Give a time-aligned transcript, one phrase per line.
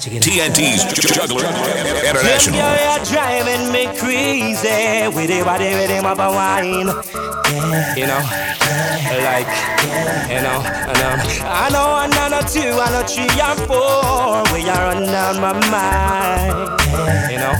[0.00, 2.56] TNT's Juggler International.
[2.56, 6.88] You're driving me crazy with it, body with up a wine.
[7.98, 8.22] You know,
[9.20, 9.50] like,
[10.30, 14.42] you know, and um, I know one, I know two, I know three and four.
[14.54, 16.79] We are down my mind.
[16.90, 17.54] You know,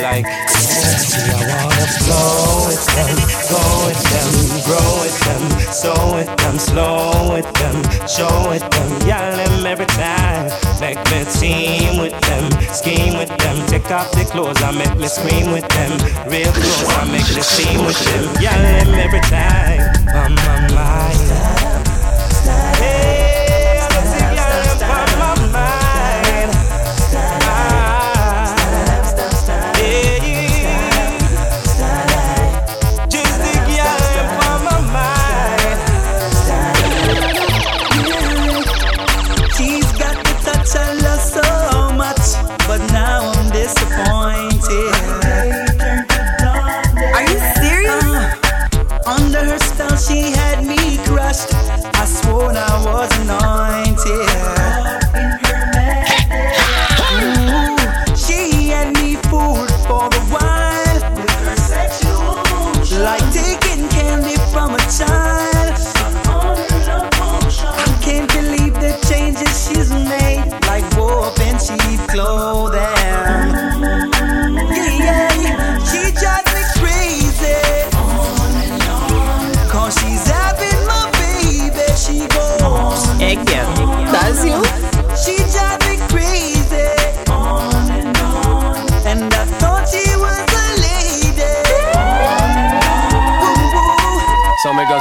[0.00, 3.16] like, I wanna flow with them,
[3.52, 4.30] go with them,
[4.64, 7.76] grow with them, so with them, slow with them,
[8.08, 10.50] show with them, yell them every time.
[10.80, 15.08] Make me team with them, scheme with them, take off the clothes, I make me
[15.08, 15.92] scream with them,
[16.30, 19.92] real close, I make the scene with them, yell them every time.
[20.16, 20.34] On
[20.74, 21.51] my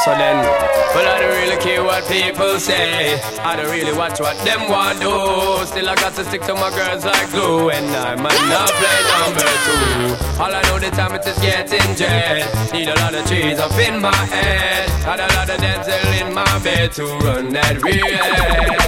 [0.04, 3.20] don't really care what people say.
[3.40, 5.66] I don't really watch what them want do.
[5.66, 7.70] Still, I got to stick to my girls like glue.
[7.70, 10.42] And I might not play number two.
[10.42, 12.48] All I know the time it is getting jet.
[12.74, 14.90] Need a lot of trees up in my head.
[15.04, 18.06] Got a lot of dental in my bed to run that real.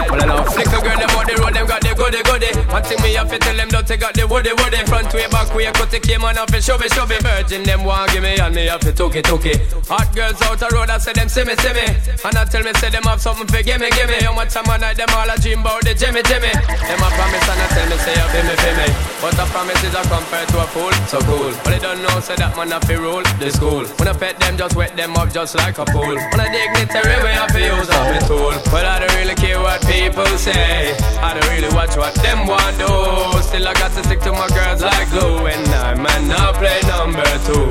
[0.09, 2.53] Well, I know flick a girl, them on the road, them got the goody goody.
[2.69, 4.77] One thing me up to tell them, don't take got the woody woody.
[4.85, 7.21] Front way, back way, cut the came on off and shove it, shove it.
[7.23, 9.57] Virgin, them want give me, and me up to took it, took it.
[9.89, 11.85] Hot girls out the road, I say them see me, see me.
[12.23, 14.21] And I tell me, say them have something for gimme, gimme.
[14.21, 16.53] How much time I night, them all a dream about the Jimmy, Jimmy.
[16.53, 18.87] Them a promise and I tell me, say me, feel me.
[19.17, 21.49] But a promise is a compared to a fool, so cool.
[21.65, 23.89] But they don't know, say that man have to rule the school.
[23.97, 26.13] When I pet them, just wet them up just like a pool.
[26.13, 28.53] When I dignitary way, I feel use up a tool.
[28.69, 30.93] But I don't really care what people say.
[31.25, 32.93] I don't really watch what them want do.
[33.41, 35.49] Still I got to stick to my girls like glue.
[35.49, 37.65] And I might not play number two.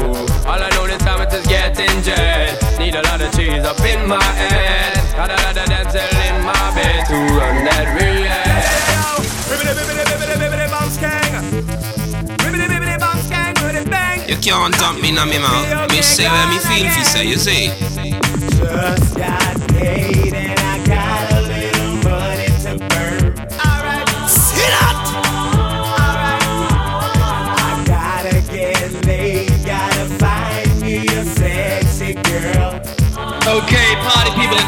[0.49, 2.59] All I know this time it is getting jet.
[2.79, 4.72] Need a lot of cheese up in my head.
[5.17, 7.93] Got a lot of my bed to run that.
[14.29, 15.91] You can't dump me in my mouth.
[15.91, 17.69] Me say where me feel fi say, you see.
[18.57, 20.62] Just got paid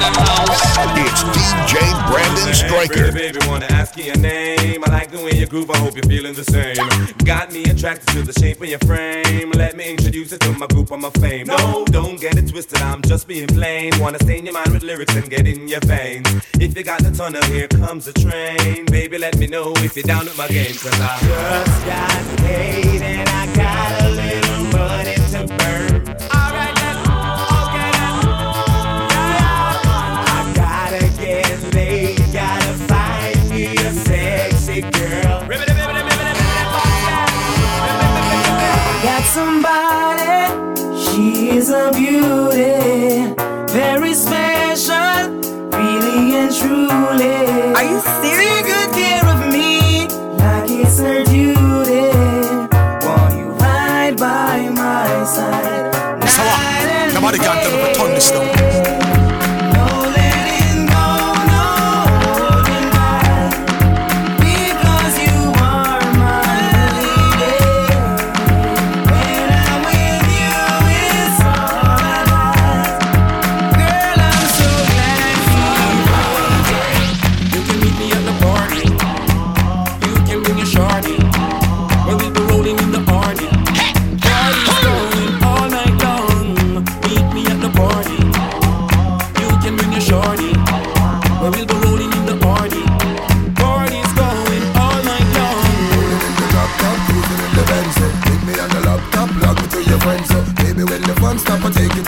[0.07, 1.77] It's DJ
[2.11, 3.13] Brandon Stryker.
[3.13, 4.85] Baby, baby, wanna ask you your name.
[4.85, 6.77] I like the way you groove, I hope you're feeling the same.
[7.25, 9.51] Got me attracted to the shape of your frame.
[9.53, 11.47] Let me introduce you to my group, I'm a fame.
[11.47, 13.93] No, don't get it twisted, I'm just being plain.
[13.99, 16.29] Wanna stain your mind with lyrics and get in your veins.
[16.61, 18.85] If you got the tunnel, here comes the train.
[18.87, 23.01] Baby, let me know if you're down with my game, cause I Just got paid
[23.01, 25.94] and I got a little money to burn.
[34.75, 35.47] Sexy girl.
[39.03, 40.49] Got somebody,
[40.99, 43.35] she is a beauty,
[43.73, 45.31] very special,
[45.71, 47.64] really and truly.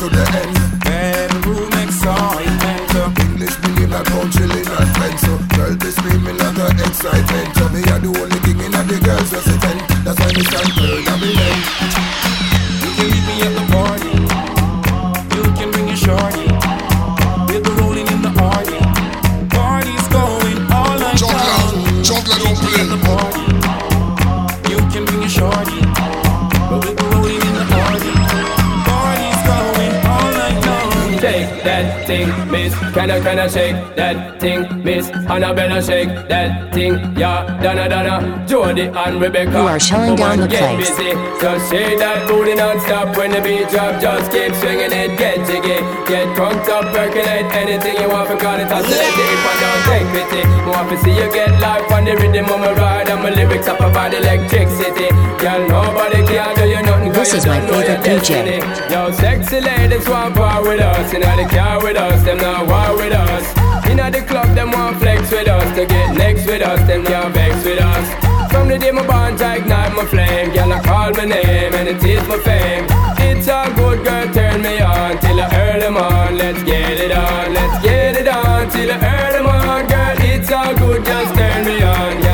[0.09, 0.55] To the end.
[0.85, 3.21] Bedroom excitement.
[3.21, 5.39] English million and pound chilling and pencil.
[5.39, 5.57] Oh.
[5.57, 7.55] Girl, this screaming like a excitement.
[7.57, 9.81] To me, I the only king in the girls resident.
[10.05, 11.96] That's why me stand firm and me
[32.27, 32.66] miss.
[32.95, 35.09] Can I, can I shake that thing, miss?
[35.09, 37.45] Annabella shake that thing, yeah.
[37.63, 39.53] Donna, Donna, Jody and Rebecca.
[39.53, 40.91] You are showing down the place.
[40.91, 41.13] busy.
[41.69, 44.01] Shake that booty non-stop when the beat drop.
[44.01, 45.81] Just keep swinging it, get jiggy.
[46.09, 48.29] Get drunk up, percolate anything you want.
[48.29, 50.43] Because it's oscillating if I don't take pity.
[50.69, 53.09] Want to see you get life on the rhythm of my ride.
[53.09, 55.09] And my lyrics up about electricity.
[55.41, 57.13] Girl, nobody can do you nothing.
[57.13, 58.91] This is my don't know your favorite DJ.
[58.91, 61.13] Yo, sexy ladies want part with us.
[61.13, 63.47] You know, they car with us, them not war with us.
[63.91, 65.77] In the club, them want flex with us.
[65.77, 68.53] To get next with us, them can't vex with us.
[68.53, 70.53] From the day my bond, I ignite my flame.
[70.53, 72.87] Girl, I call my name and it is my fame.
[73.19, 76.37] It's a good girl, turn me on till I earn them on.
[76.37, 79.87] Let's get it on, let's get it on till I earn them on.
[79.87, 82.26] Girl, it's all good, just turn me on.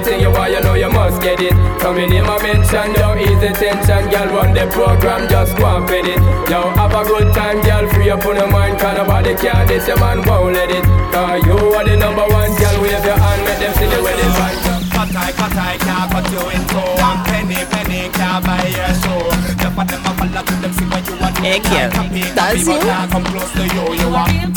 [0.00, 1.52] Anything you want, you know you must get it.
[1.80, 4.08] Coming in my mention, don't ease the tension.
[4.08, 6.20] Girl, run the program, just go and fit it.
[6.48, 8.78] Yo, have a good time, girl, free up on your mind.
[8.80, 10.84] Cause nobody can this, your man won't let it.
[11.12, 14.32] Cause you are the number one, girl, wave your hand, make them see the wedding
[14.40, 14.56] band.
[14.88, 16.80] Cut I, cut I, can't cut you in two.
[16.80, 19.20] And penny, penny, can't buy your show.
[19.60, 21.36] The for them a follow to them, see what you want.
[21.44, 21.90] Hey, girl,
[22.32, 22.80] that's you?
[22.80, 24.28] Come close to you, you are.
[24.28, 24.50] We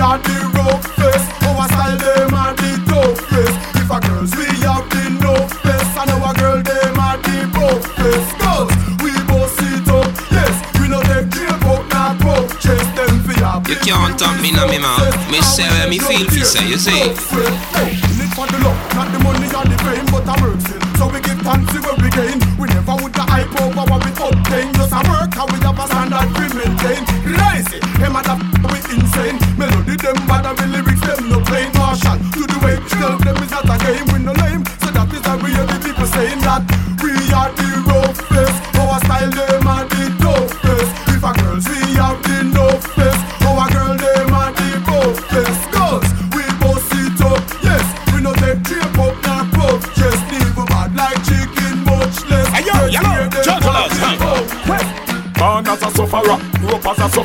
[0.00, 3.54] are the roughest, our style them are the toughest.
[3.74, 7.38] If a girls we have the toughest, and our girl them are the.
[7.58, 8.70] Girls,
[9.02, 10.54] we boss it up, yes.
[10.78, 12.50] We no take care out, not broke.
[12.62, 15.10] Chase them your You can't talk me in my mouth.
[15.30, 16.94] Me say where me feel fi say, you see.
[16.94, 20.80] Live for the love, not the money the fame, but I work still.
[20.98, 22.38] So we give thanks to what we gain.
[22.58, 24.72] We never would the hype over what we obtain.
[24.74, 27.02] Just a work, how we have a standard we maintain.
[27.26, 28.14] Rise it, them
[30.14, 31.70] them bad and the lyrics them no plain.
[31.74, 34.06] Marshall, to the way, still them is not a game.
[34.12, 36.62] We no lame, so that is why we hear the people saying that
[37.02, 37.67] we are the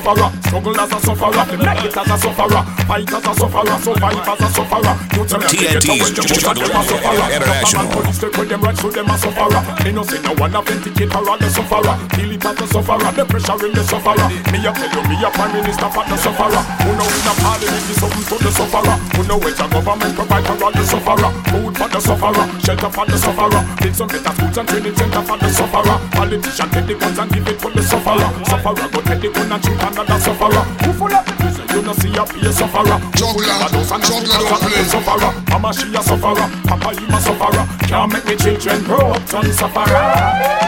[0.03, 4.27] sufferer, struggle as a sufferer, make it as a sufferer, fight as a sufferer, survive
[4.27, 4.95] as a sufferer.
[5.15, 7.27] You tell me get away, you put them a sufferer.
[7.31, 7.87] International.
[7.93, 9.61] Police take with them rights, so them a sufferer.
[9.83, 11.95] Me no say no one authenticate her as the sufferer.
[12.15, 14.27] Feel it as the sufferer, the pressure in the sufferer.
[14.51, 16.82] Me a tell you, me a prime minister for the sufferer.
[16.93, 18.93] Who know in a parliament is something to the sufferer.
[19.17, 21.31] Who know which a government provide for all the sufferer.
[21.49, 23.61] Food for the sufferer, shelter for the sufferer.
[23.81, 25.97] Build some better schools and training center for the sufferer.
[26.13, 28.29] Politician take the guns and give it to the sufferer.
[28.45, 30.63] Sufferer go take the gun and shoot another sufferer.
[30.85, 32.97] Who full of the prison, you no see a be a sufferer.
[33.17, 33.57] Juggler,
[34.05, 34.85] juggler don't play.
[34.85, 37.65] Sufferer, mama she a sufferer, papa him a sufferer.
[37.89, 39.97] Can't make me children grow up to sufferer.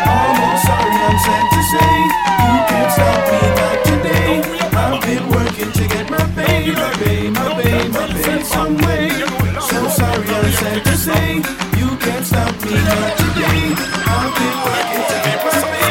[0.10, 1.94] Almost sorry, I'm sad to say
[2.50, 4.55] you can't stop me not today.
[4.78, 9.10] I've been working to get my pay, my pay, my pay, my pay some way.
[9.70, 11.36] So sorry, I'm sad to say
[11.80, 13.62] you can't stop me not today.
[14.14, 15.86] I've been working to get my pay.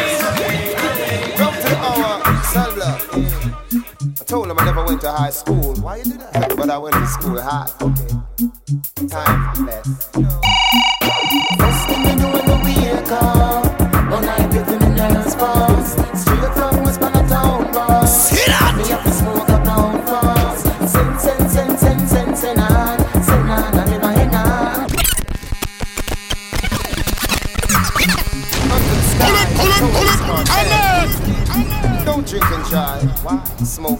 [4.21, 5.75] I told him I never went to high school.
[5.77, 6.55] Why you do that?
[6.57, 7.69] But I went to school high.
[7.81, 9.09] Okay.
[9.09, 10.94] Time less.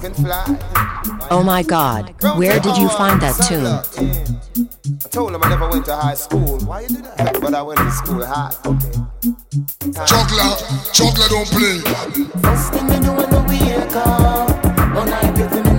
[0.05, 1.29] Smoke and fly.
[1.31, 3.65] Oh my god, where did you find that tune?
[5.05, 6.59] I told him I never went to high school.
[6.61, 7.41] Why you do that?
[7.41, 8.53] But I went to school high.
[8.67, 8.93] Okay.
[10.05, 10.57] Juggler,
[10.93, 11.81] juggler don't play.
[12.43, 14.51] First thing you do when you wake up,
[14.95, 15.75] all night getting the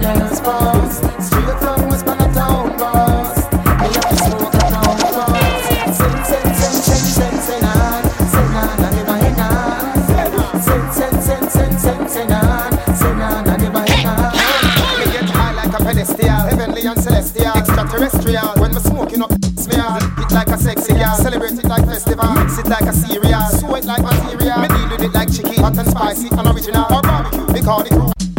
[22.65, 24.59] it like a cereal, it like material.
[24.59, 26.85] Me deal with it like chicken, hot and spicy and original.
[26.91, 27.93] Or barbecue, we call it.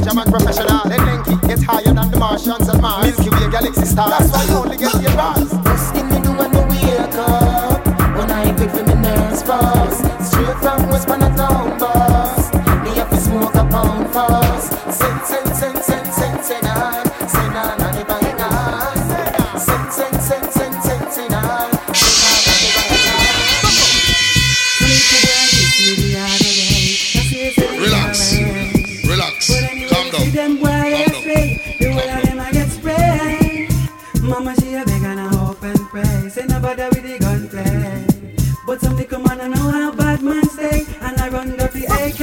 [0.05, 3.05] German professional, then Lenky get higher than the Martians and Mars.
[3.05, 5.66] Milky Way galaxy star, that's why you only get your bars.
[36.97, 38.07] With the gunplay.
[38.67, 41.85] But some little man I know how bad man stay, and I run up the
[41.85, 42.23] AK.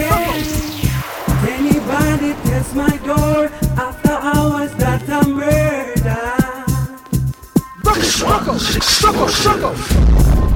[1.49, 3.45] Anybody test my door
[3.77, 6.29] after hours that a murder.
[8.01, 9.75] Struggle, struggle, struggle.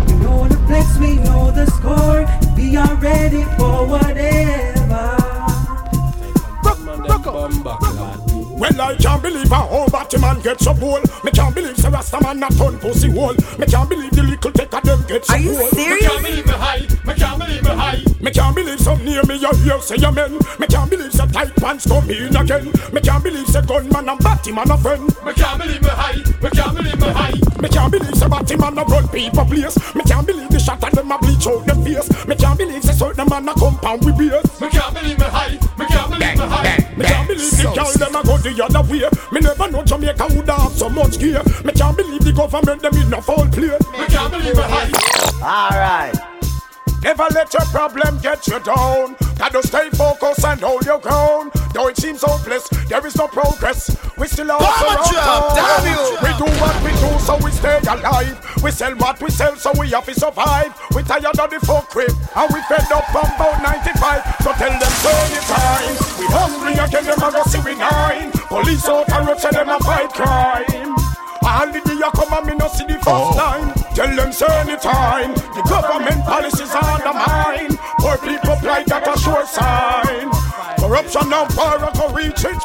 [0.07, 2.25] We know the flex, we know the score.
[2.55, 4.66] We are ready for whatever.
[8.75, 11.01] Well, I can't believe a whole Batman get so bold.
[11.24, 13.33] Me can't believe the Rasta man not turn pussy hole.
[13.57, 16.03] Me can't believe the little take of them get so Are you serious?
[16.03, 16.83] Me can't believe me high.
[17.05, 18.03] Me can't believe me high.
[18.19, 20.39] Me can't believe some near me you hear say amen.
[20.59, 22.65] Me can't believe the tight pants come in again.
[22.91, 25.07] Me can't believe the gunman and Batman a friend.
[25.24, 26.19] Me can't believe me high.
[26.43, 27.38] Me can't believe me high.
[27.62, 29.77] Me can't believe the Batman a run people place.
[29.95, 32.09] Me can't believe the shot of them a bleach out them face.
[32.27, 34.43] Me can't believe the certain man a compound with beers.
[34.59, 35.55] Me can't believe me high.
[35.79, 36.87] Me can't believe me high.
[36.97, 39.05] Me can't believe the girl them a go the other way.
[39.31, 41.43] Me never know Jamaica would have so much gear.
[41.63, 43.77] Me can't believe the government them in a foul play.
[43.99, 44.89] Me can't believe me high.
[45.41, 46.37] Alright.
[47.03, 49.15] Never let your problem get you down.
[49.37, 51.51] Gotta stay focused and hold your ground.
[51.73, 53.95] Though it seems hopeless, there is no progress.
[54.17, 56.17] We still are Bomber drop, damn you.
[56.25, 58.33] We do what we do, so we stay alive.
[58.63, 60.73] We sell what we sell, so we have to survive.
[60.95, 64.23] We tired of the folk crib, and we fed up from about 95.
[64.41, 65.93] So tell them turn it time.
[66.17, 68.31] We hungry again, them a go see we nine.
[68.49, 70.95] Police out and road say them a fight crime.
[71.45, 73.33] All the day you come and me no see the first oh.
[73.37, 73.76] time.
[73.97, 75.33] Tell them say anytime.
[75.33, 77.75] The government policies undermine.
[77.97, 80.29] Poor people plight that a sure sign.
[80.77, 82.61] Corruption and power go reach it.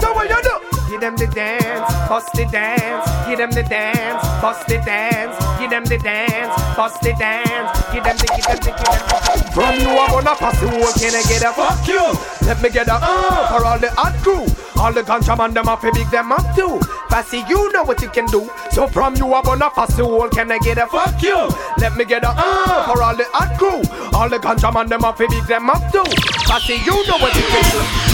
[0.00, 0.75] So what you do?
[0.88, 3.10] Give them the dance, bust the dance.
[3.26, 5.36] Give them the dance, bust the dance.
[5.58, 7.70] Give them the dance, bust the dance.
[7.92, 9.52] Give them the, give them the, give them the.
[9.56, 12.04] From you I'm gonna pass the whole can I get a fuck you?
[12.46, 14.44] Let me get a uh for all the hot crew.
[14.76, 15.02] All the
[15.38, 16.78] man them off big them up too.
[17.08, 18.50] Passy, you know what you can do.
[18.70, 21.48] So from you I'm gonna pass the can I get a fuck you?
[21.78, 23.80] Let me get a uh for all the hot crew.
[24.12, 24.38] All the
[24.74, 26.04] man them off big them up too.
[26.44, 28.06] Passy, you know what you can do.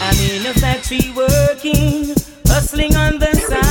[0.00, 0.54] I'm in a
[0.88, 2.14] factory working,
[2.46, 3.67] hustling on the side.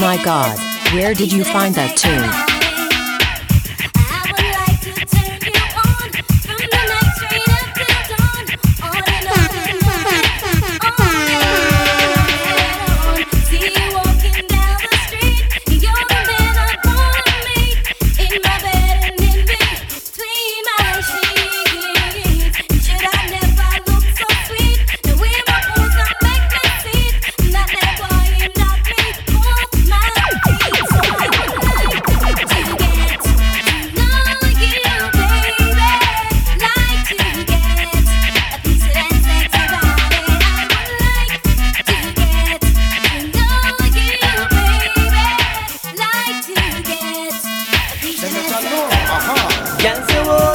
[0.00, 0.58] My god,
[0.94, 2.59] where did you find that tune?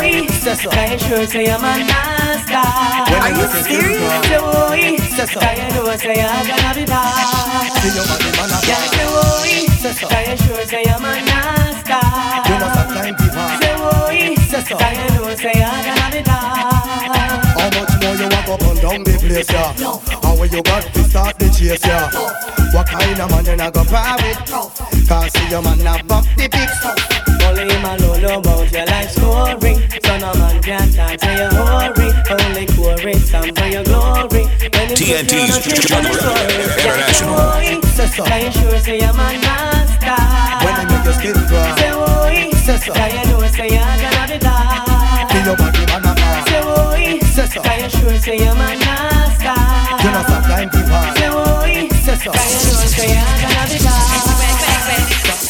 [0.05, 2.53] Can you sure say I'm a nasty?
[2.53, 4.29] Are you serious?
[4.37, 4.97] Boy, you
[5.73, 7.25] know say I'm gonna be bad?
[7.81, 7.89] Say
[9.09, 9.65] boy, you
[10.37, 11.97] sure say I'm a nasty?
[13.57, 14.37] Say boy,
[14.77, 17.41] can you know say I'm gonna be bad?
[17.57, 20.29] How much more you walk up and down the place, yeah?
[20.29, 22.11] And when you got to start the chase, yeah?
[22.75, 25.09] What kind of man you not go with?
[25.09, 27.34] Cause see your man not bump the pics.
[27.45, 29.79] Only him alone know about your life scoring.
[30.03, 32.09] So no man can talk to your hurry.
[32.29, 34.43] Only chorus some for your glory.
[34.75, 37.61] When TNT's put your Juggler International.
[38.25, 40.17] Can you sure say I'm a master?
[40.65, 41.75] When you make your skin cry.
[41.77, 42.49] Say boy,
[42.93, 45.29] can you know say you're gonna be bad?
[45.31, 46.37] See your body man a car.
[46.49, 47.21] Say boy,
[47.61, 49.57] can you sure say I'm a master?
[50.01, 50.79] You not stop time to.
[51.13, 54.33] Say boy, can you know say you're gonna be bad?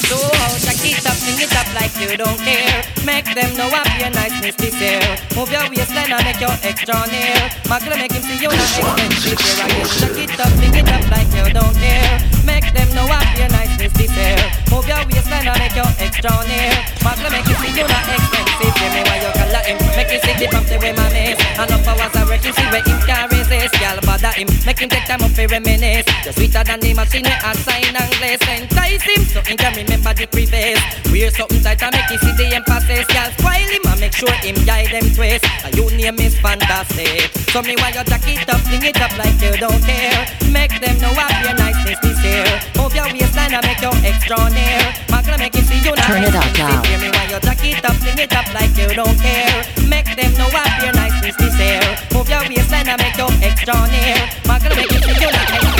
[0.05, 2.83] So out, jack it up, bring it up like you don't care.
[3.05, 5.01] Make them know up your niceness this year.
[5.35, 7.37] Move your waistline and make your extra near.
[7.65, 9.87] Magla make him see you not expensive here again.
[9.97, 12.13] Jack it up, bring it up like you don't care.
[12.45, 14.37] Make them know up your niceness this year.
[14.69, 16.73] Move your waistline and make your extra near.
[17.01, 18.73] Magla make him see you not expensive.
[18.75, 19.77] Tell me why you call him.
[19.97, 21.37] Make him see the pump the way my miss.
[21.57, 23.73] And up hours I work, him see where him can resist.
[23.81, 26.05] Y'all bother him, make him take time up for reminisce.
[26.23, 28.43] Just sweeter than the machine, a sign and glaze.
[28.45, 30.74] Entice him so he can remember the previous.
[31.11, 33.07] Wear something tight and make him see the emphasis.
[33.15, 35.45] Y'all spoil him and make sure him guide them twist.
[35.63, 37.31] And your name is fantastic.
[37.55, 40.27] So me why you jack it up, fling it up like you don't care.
[40.51, 42.47] Make them know what your niceness this year.
[42.75, 44.83] Move your waistline and make your extra near.
[45.07, 46.85] Magna make him see you Turn it up loud.
[46.85, 49.55] Hear me why you jack it up, fling it up like you don't care.
[49.87, 51.83] Make them know what your niceness this year.
[52.11, 54.19] Move your waistline and make your extra near.
[54.47, 55.74] Magna make him see you not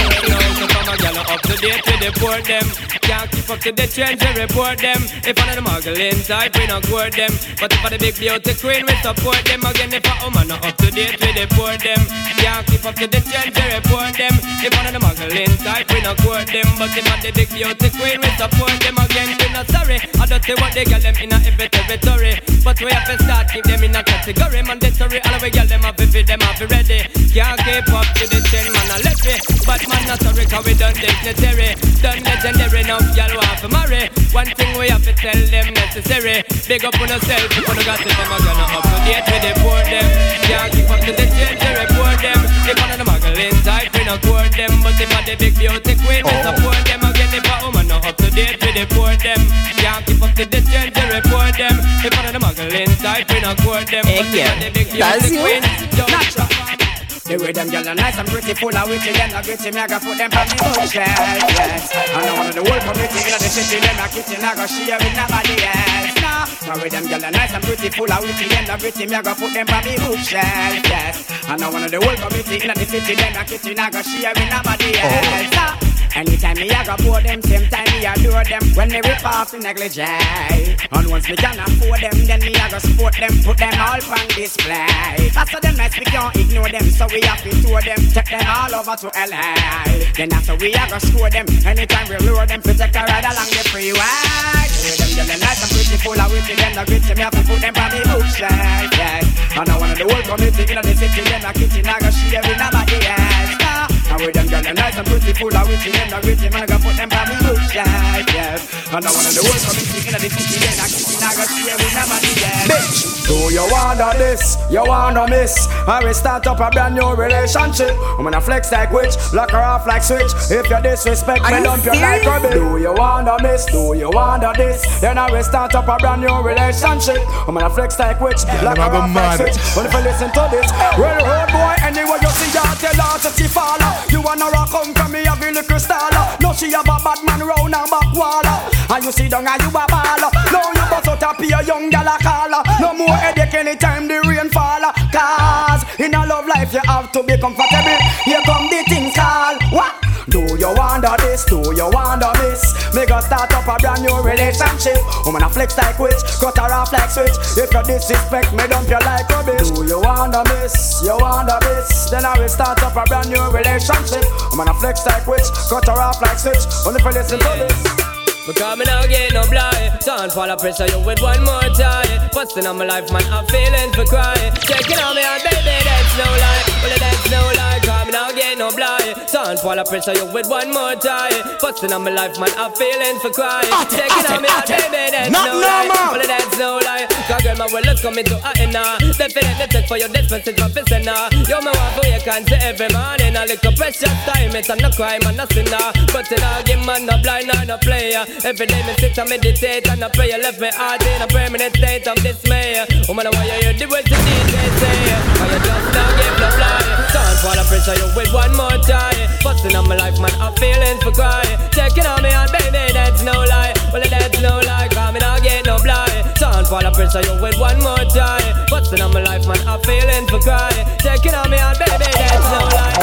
[0.86, 0.96] expensive.
[0.96, 2.66] So come up to date with the port them.
[3.02, 5.02] Can't keep up to the trends, we report them.
[5.26, 7.34] If one of the muggling type, we not court them.
[7.60, 9.62] But if I the big beauty queen, we support them.
[9.66, 12.02] Again, if a woman not up to date with the port them.
[12.38, 14.34] Can't keep up to the trends, we report them.
[14.62, 16.68] If one of the muggling type, we not court them.
[16.78, 18.96] But if I the big beauty queen, we support them.
[18.98, 19.98] Again, we not sorry.
[20.22, 22.34] I don't say what they get them in a every territory.
[22.62, 24.62] But we have to start keep them in a category.
[24.62, 27.02] Mandatory, all we get them up if them up ready.
[27.34, 29.42] Can't keep up to the trend, man, I left it.
[29.66, 31.76] But man, not sorry, cause we done dignitary.
[32.04, 34.10] Done legendary, now y'all want to marry.
[34.32, 36.44] One thing we have to tell them necessary.
[36.68, 39.44] Big up on yourself, if you got it from a gun up to date with
[39.44, 40.08] the poor them.
[40.44, 42.40] Can't keep up to the they report them.
[42.68, 44.72] If one of the muggling type, we not court them.
[44.84, 47.02] But if I the big beauty queen, we support them.
[47.06, 49.42] Again, if a woman not up to date with the poor them.
[49.80, 51.76] Can't keep up to the they report them.
[52.04, 54.06] If one of the muggling type, we not court them.
[54.06, 55.64] But if I the big beauty queen,
[55.98, 56.85] yo,
[57.26, 59.82] The way them gyal are nice and pretty, full of witty, them a gritty, me
[59.82, 61.18] I go put them on the bookshelf,
[61.58, 61.90] yes.
[62.14, 65.02] And one of the whole community in the city, them a kitchen, I go share
[65.02, 66.46] with nobody else, nah.
[66.46, 69.16] The way them gyal are nice and pretty, full of witty, them a gritty, me
[69.18, 71.26] I go put them on the bookshelf, yes.
[71.50, 74.30] And one of the whole community in the city, them a kitchen, I go share
[74.30, 75.95] with nobody else, nah.
[76.16, 78.64] Anytime me a go pour them, same time me adore them.
[78.72, 82.72] When me rip off the negligee And once me can afford them, then me a
[82.72, 85.28] go support them Put them all on display.
[85.36, 88.48] How them nice, we can't ignore them So we have to tour them, take them
[88.48, 89.84] all over to LA
[90.16, 93.52] Then after we a go score them Anytime we lure them, protect a ride along
[93.52, 94.72] the freeway.
[94.72, 97.44] Hear them yelling nice and pretty, full of witty Them the gritty, me have to
[97.44, 101.22] put them on the bookshelf, yes And I of the whole community in the city
[101.28, 103.60] Them a kitchen, I go share with nobody else.
[103.60, 103.95] nah.
[104.10, 106.78] Now with them gyal nice and full of witty, them the gritty, man I go
[106.78, 108.62] put them on the bookshelf, yes.
[108.94, 111.78] And I of the whole community in the city, then I kitchen, I go share
[111.78, 112.70] with nobody else.
[112.70, 114.58] Bitch, do you wanna this?
[114.70, 115.68] You wanna miss?
[115.88, 117.92] I will start up a brand new relationship.
[118.18, 120.32] I'm gonna flex like witch, lock her off like switch.
[120.54, 122.28] If you disrespect Are me, you dump you like serious?
[122.28, 122.54] rubbish.
[122.54, 123.66] Do you wanna miss?
[123.66, 124.86] Do you wanna this?
[125.02, 127.20] Then I will start up a brand new relationship.
[127.48, 129.58] I'm gonna flex like witch, lock her off like switch.
[129.76, 133.18] Well, if you listen to this, well, road boy, anyway you see her, tell her
[133.20, 133.95] to see follow.
[134.10, 136.38] You wanna rock come from me, a little style.
[136.42, 138.46] No, she have a bad man round her back wall.
[138.46, 140.32] And you see down and you a baller.
[140.52, 142.64] Now you bust out a pure young gal a caller.
[142.80, 144.86] No more headache anytime the rain fall.
[145.12, 148.00] Cause in a love life you have to be comfortable.
[148.24, 149.56] Here come the things call.
[149.72, 150.15] What?
[150.36, 151.46] Do you wonder this?
[151.46, 152.60] Do you wonder this?
[152.94, 155.00] Me go start up a brand new relationship.
[155.24, 157.32] Woman a flex like witch, cut her off like switch.
[157.56, 159.72] If you disrespect me, dump you like rubbish.
[159.72, 161.02] Do you wonder this?
[161.08, 162.10] You wonder this?
[162.12, 164.28] Then I will start up a brand new relationship.
[164.52, 166.68] Woman a flex like witch, cut her off like switch.
[166.86, 168.06] Only for listen to this.
[168.46, 172.30] Because me now get no blind Don't fall a pressure you with one more time
[172.32, 176.14] Busting on my life man, I'm feeling for crying Checking on me out baby, that's
[176.14, 179.25] no lie Well that's no lie Cause me now get no blind.
[179.66, 181.34] A pressure you with one more time.
[181.60, 183.66] Busting on my life, man, I'm feeling for crying.
[183.90, 185.90] Taking on me, out, baby, that's Not no lie.
[185.90, 187.10] Well, that's no lie.
[187.28, 189.02] Cause girl, my well, let's come into a inna.
[189.18, 191.28] Definitely take for your despacito for sinner.
[191.50, 193.36] Yo, me want oh, for you can say every morning.
[193.36, 195.92] I look a little precious time, it's a no crime and no sinner.
[196.14, 198.24] But in all game, man, no blind or no player.
[198.46, 200.30] Every day, me sit and meditate and I pray.
[200.30, 202.86] You left me heart in a permanent state of dismay.
[202.86, 204.98] Oh, Woman, why you hear the words the DJ say?
[205.36, 206.80] Why you just not give no fly?
[207.12, 209.26] Don't fall pressure you with one more time.
[209.56, 211.56] Busting on my life, man, I'm feeling for crying.
[211.72, 213.72] Taking on me on, baby, that's no lie.
[213.94, 216.28] Well, that's no lie, me not get no blind.
[216.36, 218.44] Don't fall a pressure you with one more time.
[218.68, 220.84] Busting on my life, man, I'm feeling for crying.
[221.00, 223.00] Taking on me on, baby, that's no lie.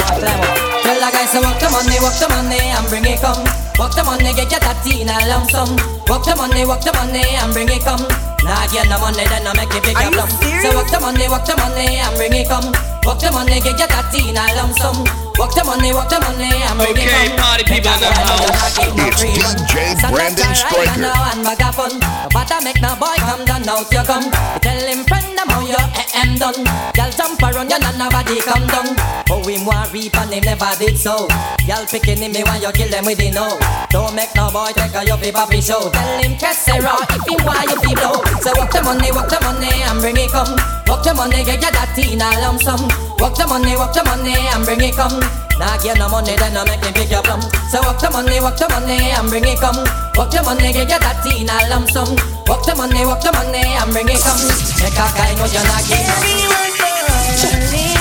[0.84, 3.48] Tell the guys to walk the money, walk the money and bring it come.
[3.80, 5.72] Walk the money, get your tatty in a lump sum.
[6.04, 8.31] Walk the money, walk the money and bring it come.
[8.42, 10.28] Nah, get no money, then I make it big Are you plum.
[10.42, 10.62] serious?
[10.66, 12.74] So walk the money, walk the money and bring it come.
[13.06, 15.02] Walk the money, get your tatty in a lump sum.
[15.38, 18.78] Walk the money, walk the money and bring it Okay, party people in the house.
[18.78, 21.00] It's DJ Brandon Striker.
[21.02, 21.98] Now and vagabond,
[22.30, 24.30] but I make no boy come down out you come.
[24.62, 26.62] Tell him friend them how your AM done.
[26.94, 28.94] Y'all jump around you and nobody come down.
[29.34, 31.26] Oh him want reap and him never did so.
[31.66, 33.58] Y'all picking him me want you kill them with the no.
[33.90, 35.90] Don't make no boy take a your paper show.
[35.90, 38.22] Tell him Kessera if him want you be blow.
[38.40, 40.56] So walk the money, walk the money and bring it come.
[40.88, 42.80] Walk the money, get your that in a lump sum.
[43.20, 45.20] Walk the money, walk the money and bring it come.
[45.58, 47.42] Nah, get no money, then I make him pick your plum.
[47.70, 49.76] So walk the money, walk the money and bring it come.
[50.16, 52.08] Walk the money, get your that in a lump sum.
[52.48, 54.40] Walk the money, walk the money and bring it come.
[54.80, 57.91] Make a guy know you're not getting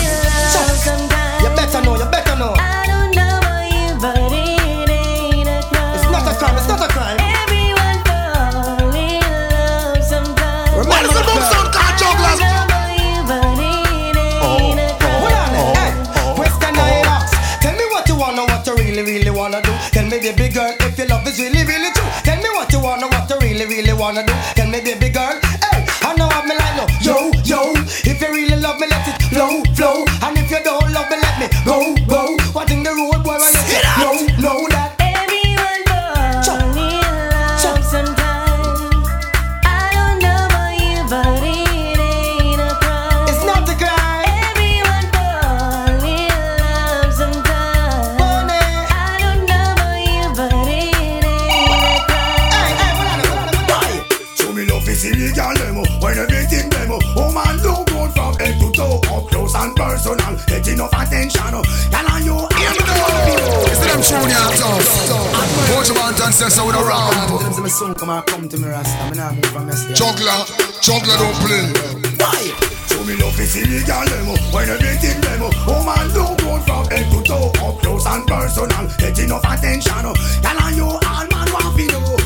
[20.02, 22.10] Tell me, baby girl, if your love is really, really true.
[22.24, 24.34] Tell me what you wanna, what you really, really wanna do.
[24.56, 26.88] Tell me, baby girl, hey, I know me like now.
[27.06, 27.30] Yo,
[59.62, 61.54] and personal Get enough attention
[61.93, 62.97] Can I you hear me go
[63.69, 65.41] Is them tune you tough?
[65.69, 67.56] Coach about and says so with a round.
[67.56, 69.10] Them soon come and come to me, Rasta.
[69.10, 69.93] Me nah move from yesterday.
[69.93, 70.45] Juggler,
[70.82, 71.65] juggler don't play.
[72.17, 72.41] Why?
[72.88, 77.10] Show me love is illegal demo When everything demo Oh man look good from head
[77.12, 81.31] to toe Up close and personal Get enough attention Can I you all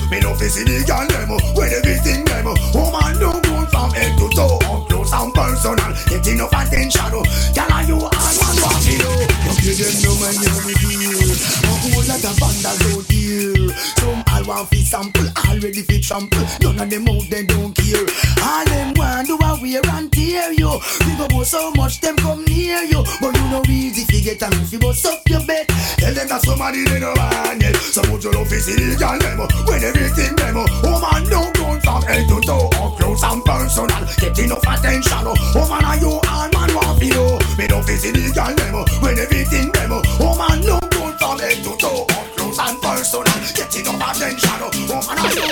[0.10, 3.70] man no know Me love is illegal demo When everything demo Oh man look good
[3.70, 5.94] from head to toe Up close and personal.
[6.08, 7.12] Get enough attention
[7.54, 12.24] Can I you want to know You give them no man you me whole lot
[12.24, 13.70] of vandals out here
[14.00, 16.46] Some all want fi sample Already fi trample.
[16.62, 18.06] None of them out they don't care.
[18.44, 22.44] All them want do a wear and tear you People go so much them come
[22.46, 25.68] near you But you know easy fi get a man fi bust up your bed.
[25.98, 29.84] Tell them that somebody they no want So put your love is illegal demo When
[29.84, 34.02] everything demo Oh man no gun from head to toe Up close and personal.
[34.18, 37.40] Get enough attention Oh man are you all man want fi know?
[37.58, 42.60] Me love is illegal demo When everything demo Oh man no head to Up close
[42.60, 43.24] and personal
[43.56, 45.46] Get enough attention Oh man are you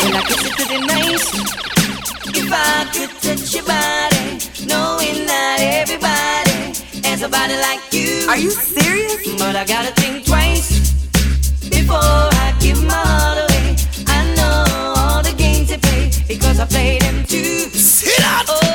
[0.00, 1.76] Well, I kiss it to the nice.
[2.28, 6.74] If I could touch your body, knowing that everybody
[7.06, 8.26] has a body like you.
[8.28, 9.38] Are you serious?
[9.38, 10.92] But I gotta think twice
[11.70, 13.76] before I give my heart away.
[14.06, 14.64] I know
[14.96, 17.70] all the games they play because I play them too.
[18.48, 18.65] Oh,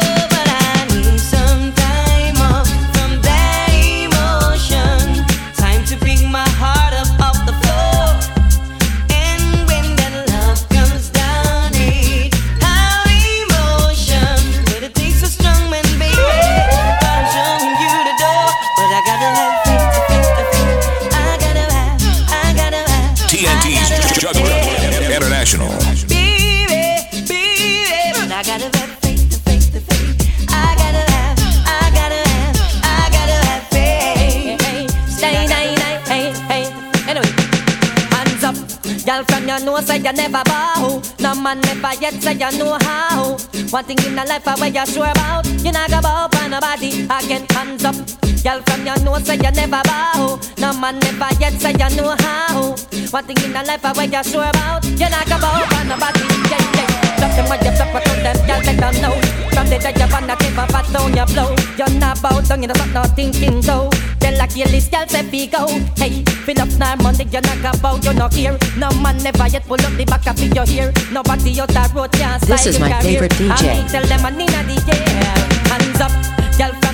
[39.06, 41.02] girl from your know say you never bow.
[41.20, 43.38] No man never yet say you know how.
[43.70, 46.50] One thing in the life I where you sure about, you not go bow for
[46.50, 47.08] nobody.
[47.10, 48.31] I get hands up.
[48.44, 50.40] Girl from your nose say you never bow.
[50.58, 52.74] No man never yet say you know how.
[53.12, 54.84] One thing in the life I where you sure about.
[54.86, 56.26] You not go bow for nobody.
[56.50, 57.18] Yeah, yeah.
[57.22, 59.14] Drop them when you flip it on them, girl let them know.
[59.54, 61.54] From the day you wanna give a fat down your blow.
[61.78, 63.90] You're not bow down, you know not thinking so.
[64.20, 65.68] Tell like your list, girl say fi go.
[66.02, 68.58] Hey, fill up now money, you not go bow, you not here.
[68.76, 70.92] No man never yet pull up the back of your hair.
[71.12, 73.22] Nobody out the road can This is my career.
[73.22, 73.54] favorite DJ.
[73.54, 75.38] I mean, tell them I need the air.
[75.70, 76.41] Hands up.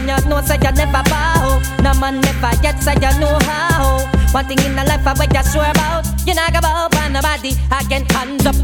[0.07, 1.59] Your nose say you never bow.
[1.83, 4.07] No man never yet say you know how.
[4.31, 6.07] One thing in the life I where you sure about.
[6.25, 8.55] You not go bow for nobody Again hands up.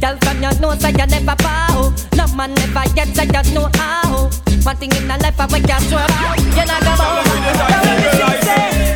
[0.00, 1.92] Girl from your nose say you never bow.
[2.14, 4.30] No man never yet say you know how.
[4.62, 6.38] One thing in the life I where you sure about.
[6.38, 7.18] You not go bow.
[7.18, 8.22] Nobody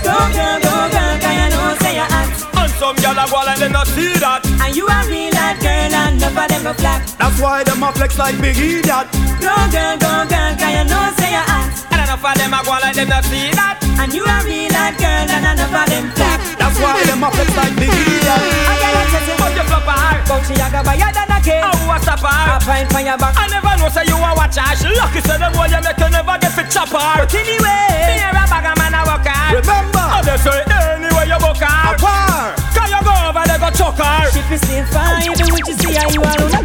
[0.06, 3.38] Go girl, go girl, cause you know say you hot And some gyal a go
[3.42, 4.46] like them not see that.
[4.62, 7.82] And you a real hot girl and enough of them go flat That's why them
[7.82, 9.10] a flex like big idiot.
[9.42, 11.86] Go girl, go girl, cause you know say you hot
[12.16, 13.76] enough of them a go like them not see that.
[14.00, 17.29] And you a real hot girl and enough of them flat That's why them a
[17.29, 18.24] flex like idiot.
[18.24, 20.20] I got a chest in But you flop a heart.
[20.24, 22.62] But she a go buyer than a cake Oh, what's up, A heart?
[22.64, 24.72] pint for your back I never know say you a watch her.
[24.76, 27.20] She lucky say them boy you make you never get fit chop her.
[27.20, 29.52] But anyway Me a bag a man a work hard.
[29.61, 32.00] Remember, oh, they say anyway you book her.
[32.00, 32.57] Apart.
[32.72, 34.24] Can you go over there go chuck her?
[34.33, 36.64] She fi stay fine even when she see how you alone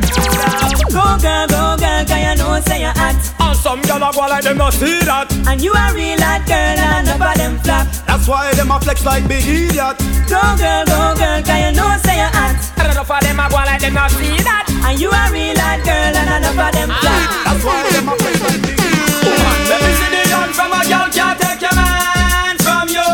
[0.92, 3.20] Go girl, go girl, cause you know say you hot
[3.62, 5.30] some gyal a go like them not see that.
[5.46, 8.82] And you a real hot girl and enough of them flap That's why them a
[8.82, 10.02] flex like big idiot.
[10.26, 13.46] Go girl, go girl, cause you know say you hot And enough of them a
[13.54, 14.66] go like them not see that.
[14.82, 16.98] And you a real hot girl and enough of them ah.
[17.06, 19.46] flap That's why them a flex like big idiot.
[19.70, 23.10] Let me see the gun from a girl can't take your man from you.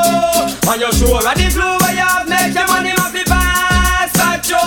[0.64, 4.16] And you sure of the glue where you have make your money must be pass
[4.16, 4.64] at you.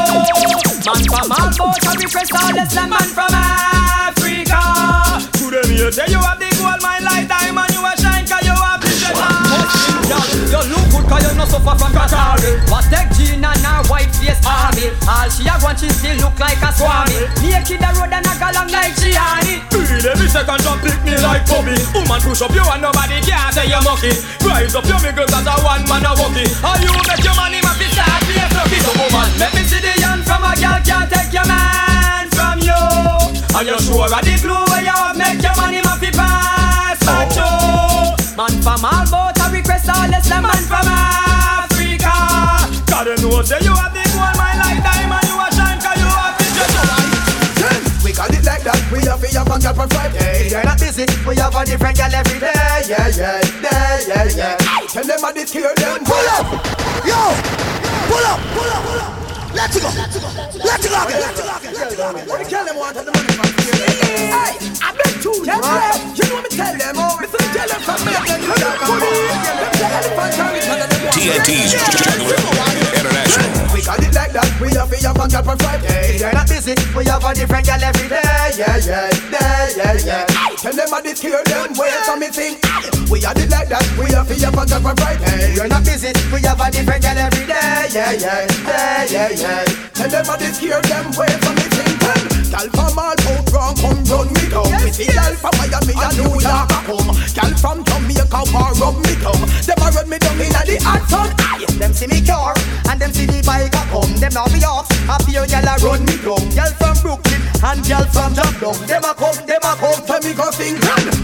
[0.84, 3.29] Man from all boats and request all the slam man from
[12.00, 14.88] Qatari But take Jean and her white face army.
[15.04, 17.28] All she a want she still look like a swami.
[17.44, 21.12] Naked the road and a go long like it Feel every second jump pick me
[21.20, 21.76] like Bobby.
[21.92, 24.16] Woman push up you and nobody can say you monkey.
[24.40, 26.48] Rise up your girls as a one man a walkie.
[26.64, 29.62] How you make your money my fist start be a sucky So woman let me
[29.68, 32.80] see the hand from a girl can't take your man from you.
[33.52, 37.02] And you sure of the glue where you have make your money my fist pass
[37.04, 37.52] at you
[38.40, 40.99] Man from all boat a request all the slam Man from Africa
[43.00, 46.36] Know say you have the gold mine like diamond You a shine cause you have
[46.36, 50.64] the treasure We got it like that, we have a young girl from Friday They're
[50.64, 52.52] not busy, we have a different girl every day
[52.84, 56.44] Yeah, yeah, yeah, yeah, yeah Tell them I did kill them Pull up!
[57.08, 57.16] Yo!
[58.04, 58.40] Pull up!
[58.52, 58.84] Pull up!
[58.84, 59.29] Pull up!
[59.52, 59.88] Let's go!
[59.90, 60.94] Let's go!
[61.10, 62.06] Let's go!
[62.30, 63.50] What the kill them want the money from
[64.30, 65.98] Hey, I bet you, right?
[66.14, 68.12] You know me tell them, oh, me say tell them from me.
[68.14, 73.74] Then you talk about Them say elephant carry each other, them want TNT's Juggler International.
[73.74, 76.74] We got it like that, we have a young girl from Friday They're not busy,
[76.94, 78.22] we have a different girl every day.
[78.54, 80.56] Yeah, yeah, yeah, yeah, yeah.
[80.60, 82.60] Tell them I did kill them, wait for me think
[83.10, 86.12] We had it like that, we have a young girl from Friday You're not busy,
[86.30, 87.88] we have a different girl every day.
[87.90, 89.64] Yeah, yeah, yeah, yeah, yeah
[89.96, 92.00] Tell them I did kill them, wait for me think
[92.50, 94.68] Girl from all out wrong, come run me down.
[94.82, 97.08] Me see girl from Miami and New York a come.
[97.14, 99.40] Girl from Jamaica war rub me down.
[99.64, 102.52] Them a run me down inna the hot sun Aye, them see me car
[102.90, 104.12] and them see the bike a come.
[104.18, 106.42] Them now be off, a few gyal a run me down.
[106.52, 108.76] Girl from Brooklyn and girl from Dublin.
[108.90, 110.76] Them a come, them a come, tell me go sing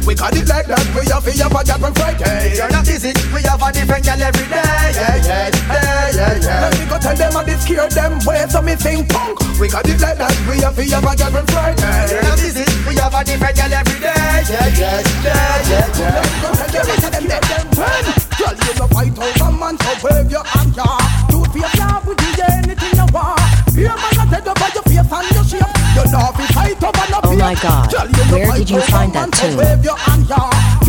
[0.07, 2.55] We got it like that, we have a have a girl from Friday.
[2.55, 4.63] You're not busy, we have a different girl every day.
[4.95, 6.61] Yeah, yeah, yeah, yeah, yeah.
[6.65, 9.69] Let me go tell them I did scare them way so me sing punk We
[9.69, 12.09] got it like that, we have a have a girl from Friday.
[12.09, 14.33] You're not busy, we have a different girl every day.
[14.49, 16.17] Yeah, yeah, yeah, yeah, yeah.
[16.17, 18.05] Let me go tell them I tell them let them run
[18.41, 21.05] Girl, you no fight over man, so wave your hand, yeah.
[21.29, 23.41] You feel love with you, anything you want.
[23.77, 25.73] Here man, I tell you about your face and your shape.
[25.97, 28.71] You know if you fight over no Oh my God, Girl, you no where did
[28.71, 30.86] you find that so tune?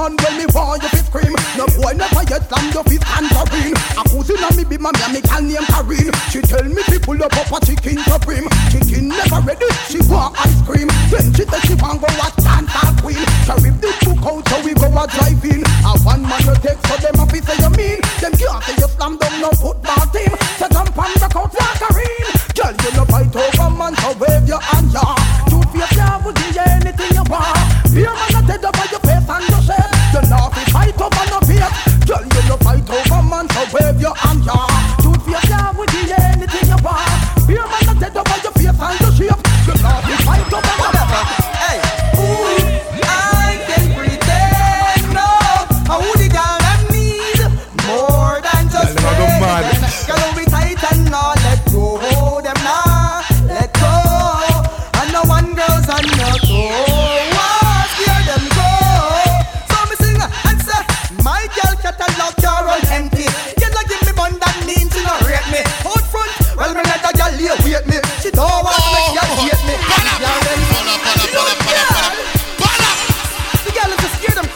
[0.00, 1.34] Man when me want you fit scream.
[1.60, 5.20] No boy never yet slam your fist tangerine A cousin of me be my me
[5.20, 8.48] can name Karine She tell me fi pull up up a chicken supreme.
[8.72, 10.88] Chicken never ready, she want ice cream.
[11.12, 13.20] Then she say she want go watch Santa Queen.
[13.44, 15.60] So rip the book out so we go a drive in.
[15.84, 17.98] A one man you take so them a fi say you mean.
[18.24, 20.32] Them can't say you slam down no football team.
[20.56, 24.48] So jump and rock out like Karine Girl you no fight over man so wave
[24.48, 25.18] your hand yeah.
[25.50, 27.58] You feel love will you anything you want.
[27.92, 28.89] Fear man not dead over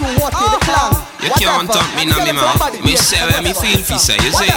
[0.08, 0.92] in the clan.
[1.22, 2.84] You can't talk me now, me man.
[2.84, 4.50] Me say where me feel, Fisa, you see.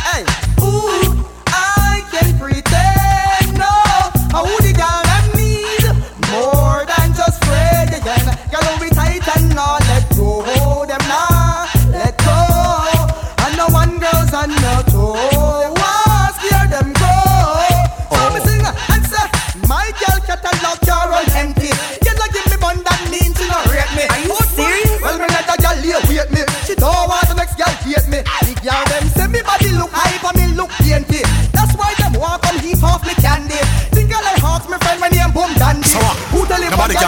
[0.00, 0.24] Hey.
[0.62, 1.13] Ooh.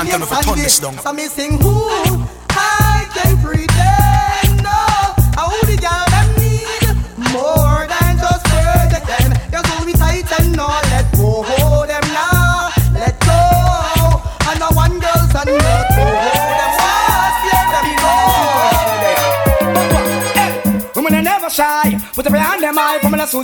[0.06, 0.60] Name to turn Sandy?
[0.62, 0.98] this down.
[0.98, 1.74] So me sing who
[2.50, 4.62] I can pretend.
[4.62, 4.80] No,
[5.36, 6.84] how the girl them need
[7.32, 9.30] more than just word again.
[9.50, 11.42] Cause hold me tight and not let go.
[11.42, 13.40] Hold them now, let go.
[14.48, 16.10] And no one girls and no two.
[16.58, 18.14] Them fast, let them go.
[20.96, 21.95] Women are never shy, put every hand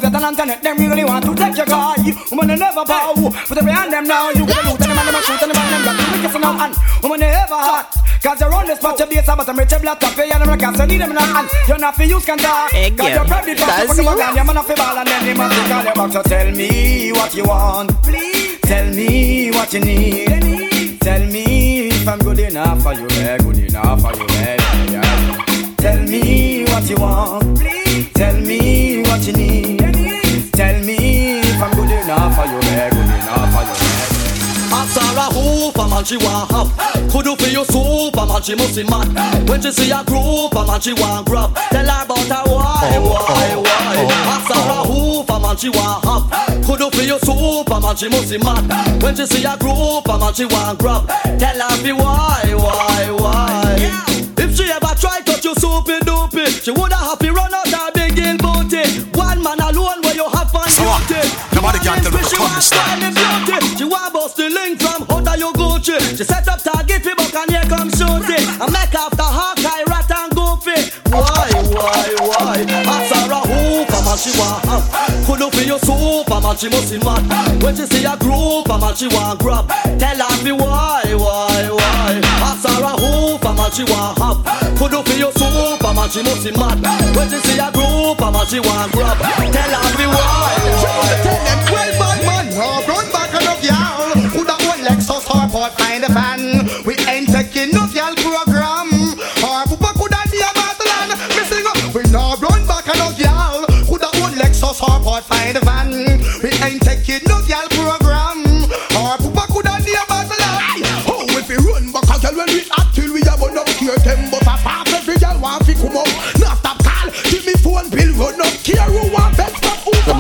[0.01, 1.97] them high, women are Susan and them really want to take your guy.
[2.31, 5.53] Women are never bow, hand them now, you a loot and and them shoot and
[5.53, 7.97] and them to it now, and women are never hot.
[8.23, 10.77] Cause you're on the spot, you base about them rich black top, you them like
[10.77, 12.71] so need them now, and you're not for use can talk.
[12.71, 14.23] Cause you're probably talk, That's put them you.
[14.23, 16.23] on, you're man off the ball, and then they must be call you back, so
[16.23, 18.61] tell me what you want, please.
[18.63, 23.59] Tell me what you need, tell me if I'm good enough for you, yeah, good
[23.59, 24.57] enough for you, eh,
[24.91, 25.75] yeah, yeah.
[25.83, 27.59] Tell me what you want.
[27.59, 28.13] Please.
[28.13, 29.82] Tell me what you need.
[30.53, 33.93] Tell me if I'm good enough for you, yeah, good enough for you.
[34.73, 36.73] A Sarah Hooper man she want have
[37.13, 40.55] Could do for you super man she must be mad When she see a group
[40.57, 43.95] a man she want grab Tell her about her why, oh, why, oh, why.
[44.01, 48.09] Oh, a Sarah Hooper man she want have Could do for you super man she
[48.09, 51.07] must be mad When she see a group a man she want grab
[51.39, 53.77] Tell her be why, why, why.
[54.39, 57.72] If she ever try touch you soupy doopy She woulda happy run out
[61.63, 65.07] Nobody can tell me want this She want bust the link from
[65.39, 68.43] your Gucci She set up target buck and here come shoot it?
[68.59, 70.91] And make after Hawkeye, Rat and Goofy.
[71.11, 72.59] Why, why, why?
[72.67, 74.65] A Sarah Hooper man she want.
[74.67, 74.87] Have
[75.27, 77.63] Could do for your super man she must be mad.
[77.63, 79.69] When she see a group man she want grab.
[80.03, 82.21] Tell her why, why, why?
[82.23, 82.99] A Sarah
[83.73, 86.77] Man she want have Could do for your super man she must be mad
[87.17, 90.53] When she see a group a man she want grab Tell be why,
[90.85, 91.09] why?
[91.25, 94.12] Tell them well bad man, no run back enough y'all.
[94.12, 94.12] Who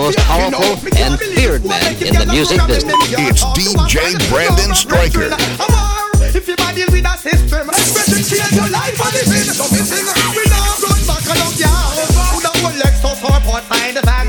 [0.03, 2.91] most powerful and feared man in the music business.
[3.23, 5.31] It's DJ Brandon Stryker
[6.35, 9.47] If you body with a system, better change your life and live in.
[9.55, 10.03] So me sing,
[10.35, 11.95] we now run back along y'all.
[12.35, 14.27] Who the one Lexus or Ford find a van?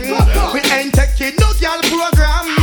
[0.54, 2.54] We ain't taking no girl program.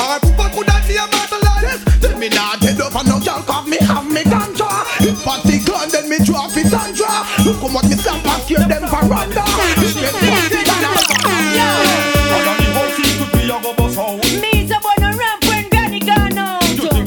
[0.00, 1.84] Our papa could have be a battle line.
[2.00, 4.68] Tell me nah dead up and no girl cause me have me ganja
[5.04, 8.42] If I take gun then me drop it Sandra Look how much me stamp and
[8.48, 9.53] kill them for randa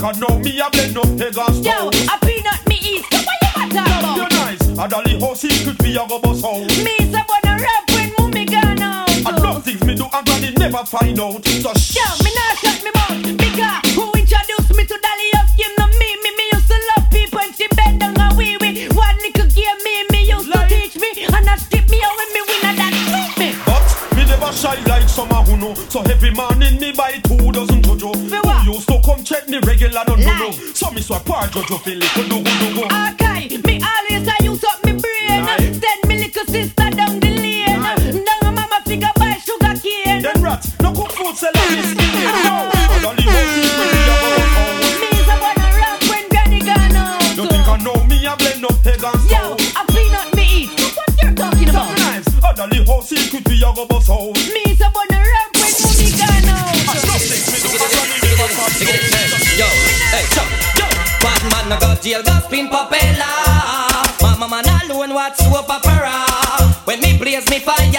[0.08, 0.62] You I know me?
[0.62, 1.66] I blend up Pegasus.
[1.68, 3.03] Yo, a peanut me eat.
[3.12, 4.16] So what you matter about?
[4.16, 4.64] You're nice.
[4.80, 6.64] A dolly horse secret be a go boss out.
[6.80, 9.12] Me one who ramp when mummy gone out.
[9.12, 11.43] And love things me do and granny never find out.
[11.43, 11.99] So shh.
[11.99, 15.76] Yo, me not shut me mouth because who introduced me to Dolly of Kim?
[15.76, 18.88] No me, me, me used to love people and she bend down a wee wee.
[18.95, 22.32] One little game me, me used to teach me and I strip me out when
[22.32, 23.49] me win and that sweet me.
[23.68, 25.76] But me never shy like some a who know.
[25.91, 27.20] So every morning me buy
[28.74, 30.51] used to come check me regular no no no.
[30.51, 33.16] So me swap part jojo feel it do do do
[62.08, 63.30] jail, go spin papella.
[64.22, 66.26] Mama man alone watch soap opera.
[66.86, 67.91] When me blaze me fire,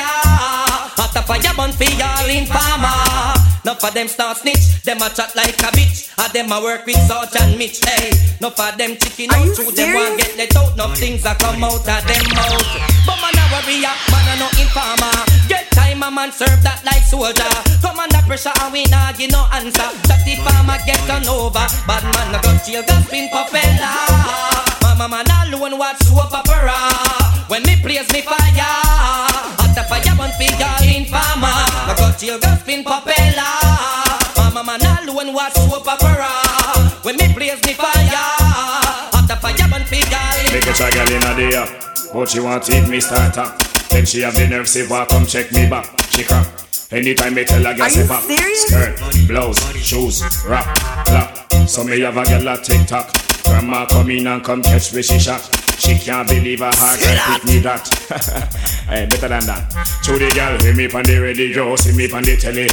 [0.97, 3.08] hot a fire burn for y'all in farmer.
[3.69, 6.09] Enough of them start snitch, them a chat like a bitch.
[6.17, 7.85] And them a work with Sarge and Mitch.
[7.85, 10.73] Hey, enough of them chicken out through them want get let out.
[10.73, 12.65] Enough things a come out of them mouth.
[13.05, 15.13] But man a warrior, man a no informer.
[15.53, 17.45] Get time a man serve that like soldier.
[17.85, 19.93] Come under pressure and we nah give no answer.
[20.09, 21.69] That the farmer get turned over.
[21.85, 23.93] Bad man a got jail, got spin propeller.
[24.81, 26.73] Mama man alone watch soap opera.
[27.53, 29.28] When me plays me fire,
[29.79, 31.55] the fire burn figure informer.
[31.87, 33.55] I got jail, got spin propeller.
[34.37, 36.31] Mama man alone watch soap opera.
[37.03, 38.11] When me plays me fire,
[39.29, 40.19] the fire burn figure.
[40.53, 43.59] Make a try girl in a day but she want it me start up.
[43.91, 46.68] Then she have the nerve say, "Why come check me back?" She crack.
[46.91, 48.23] Anytime me tell her, girl say pop.
[48.23, 48.97] Skirt,
[49.29, 50.65] blouse, shoes, rap,
[51.05, 51.53] clap.
[51.69, 53.13] So me have a girl a tick tock.
[53.45, 55.43] Grandma come in and come catch me she shot.
[55.79, 57.87] She can't believe her heart can pick me that.
[58.89, 59.69] hey, eh, better than that.
[60.05, 62.69] To the girl, hear me on the radio, see me on the telly.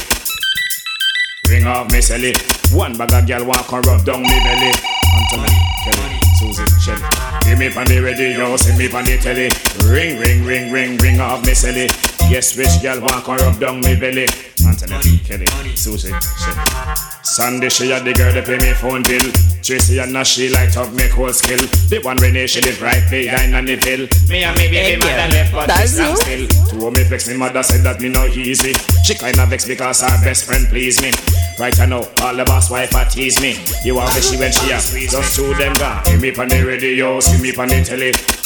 [1.51, 2.31] Ring off me celly.
[2.73, 4.71] One bag of girl walk and rub down me belly.
[5.11, 5.51] Anthony,
[5.83, 7.03] Kelly, Susie, Shelly.
[7.43, 9.51] Hear me on the radio, see me on the telly.
[9.91, 12.14] Ring, ring, ring, ring, ring off me celly.
[12.29, 14.27] Yes, which girl walk and rub down me belly.
[14.65, 15.45] Anthony, Kelly,
[15.75, 17.15] Susie, Shelly.
[17.23, 19.21] Sunday she had the girl to pay me phone bill.
[19.61, 21.57] Tracy and Nash she light up make whole skill.
[21.89, 24.07] The one when she live right behind on the pill.
[24.29, 26.47] Me and me baby mother left but That's this you?
[26.47, 26.69] still.
[26.79, 28.73] Two of me vex me mother said that me no easy.
[29.03, 31.11] She kinda vex because her best friend please me.
[31.59, 33.57] Right I know all the boss wife a tease me.
[33.83, 36.03] You want me she when she a squeeze Just two them gone.
[36.05, 38.44] Hear me on the radio, see me on the telly.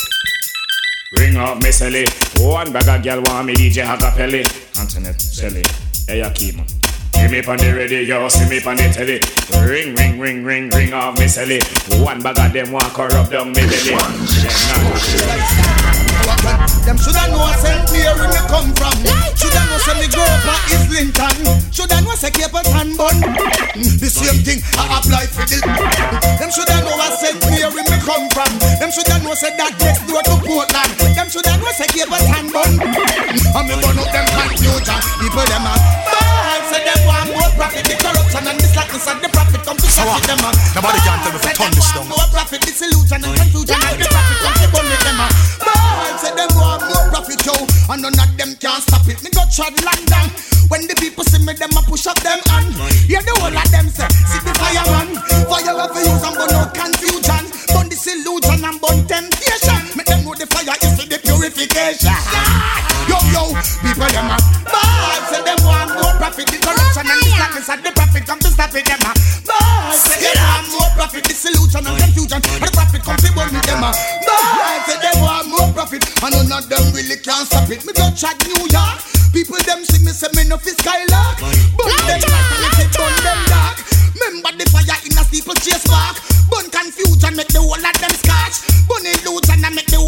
[1.12, 2.06] Ring up me celly.
[2.40, 4.46] One bag of girl want me DJ Hagapelli.
[4.80, 5.64] Antoinette Shelley.
[6.08, 6.62] Hey, Akeem.
[7.16, 9.20] Hear me on the radio, see me on the telly.
[9.68, 11.60] Ring, ring, ring, ring, ring off me celly.
[12.04, 13.96] One bag of them want corrupt down me belly.
[16.86, 17.86] Them shoulda know St.
[17.92, 18.96] Mary me come from.
[19.38, 21.36] Shoulda know say me grow up at Islington.
[21.72, 23.20] Shoulda know say Capleton bun.
[23.76, 25.60] The same thing I apply for the.
[26.40, 27.40] Them shoulda know where St.
[27.46, 28.52] Mary me come from.
[28.80, 30.92] Them shoulda know say that next door to Portland.
[31.14, 32.72] Them shoulda know say Capleton bun.
[32.80, 35.00] And me burn up them confusion.
[35.22, 35.99] People them a
[36.80, 37.84] Say them want more profit.
[37.84, 40.40] The corruption and the slackness and the profit come to it them.
[40.72, 42.08] Nobody can tell me to turn this down.
[42.08, 45.20] More profit, disillusion and confusion and the profit come to burn it them.
[45.60, 46.16] Bad.
[46.24, 47.52] Say them want more profit yo.
[47.92, 49.20] And none of them can stop it.
[49.20, 50.32] Me go trod London.
[50.72, 52.72] When the people see me, them a push up them hand.
[53.12, 55.20] Yeah, the whole of them say, see the fireman.
[55.52, 57.44] Fire have to use and burn out confusion.
[57.76, 59.84] Burn disillusion and burn temptation.
[60.00, 62.16] Make them know the fire is for the purification.
[63.12, 63.52] Yo, yo,
[63.84, 65.20] people them a bad.
[65.28, 66.48] Say them want more profit.
[66.54, 68.86] The corruption and the slackness and the profit come to stop it.
[68.86, 69.14] Them ah.
[69.14, 69.98] a bad.
[69.98, 71.24] Say them want more profit.
[71.26, 72.38] Disillusion and confusion.
[72.38, 73.50] And the profit come to burn.
[73.50, 73.90] Them ah.
[73.90, 74.80] a bad.
[74.86, 76.06] Say them want more profit.
[76.22, 77.82] And none of them really can stop it.
[77.86, 78.98] Me go chat New York.
[79.34, 81.38] People them see me say me no fi skylark.
[81.78, 83.78] Burn them light and me burn them dark.
[84.14, 86.18] Remember the fire in a steeple chase back.
[86.50, 88.66] Burn confusion make the whole of them scotch.
[88.90, 89.99] Burn illusion and make the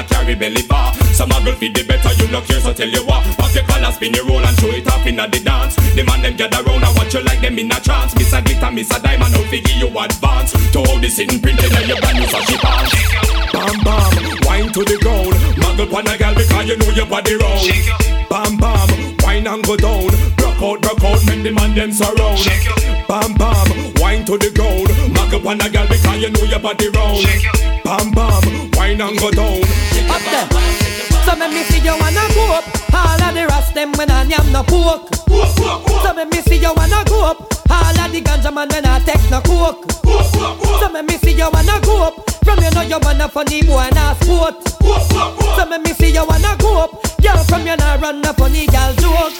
[0.00, 0.94] a carry belly bar.
[1.12, 3.24] Some a girl feed the better, you no care, so tell you what.
[3.36, 5.76] Pop your collar, spin your roll and show it off inna the dance.
[5.94, 8.14] The man them gather round and watch you like them in a trance.
[8.16, 10.52] Miss a glitter, miss a diamond, no figure you advance.
[10.72, 12.92] To all the sitting printed on your brand new Sachi pants.
[13.52, 14.12] Bam bam,
[14.48, 15.36] wine to the ground.
[15.60, 17.60] Muggle pon a girl because you know your body round.
[18.30, 18.88] Bam bam,
[19.20, 20.08] wine and go down.
[20.40, 22.40] Broke out, broke out, make the man them surround.
[23.04, 23.68] Bam bam,
[24.00, 24.88] wine to the ground.
[25.12, 27.20] Muggle pon a girl because you know your body round.
[27.84, 29.60] Bam bam, wine and go down.
[30.24, 30.48] There.
[31.24, 32.79] So me me see you wanna go up.
[32.94, 35.14] All of the rest them when I am no pork.
[36.02, 37.38] So me me see you wanna go up.
[37.70, 39.90] All of the ganja man when I take no coke.
[40.80, 42.30] So me me see you wanna go up.
[42.44, 44.56] From you know you wanna funny boy and a sport.
[45.56, 46.90] So me me see you wanna go up.
[47.22, 49.34] Girl from you nah run no funny girl joke.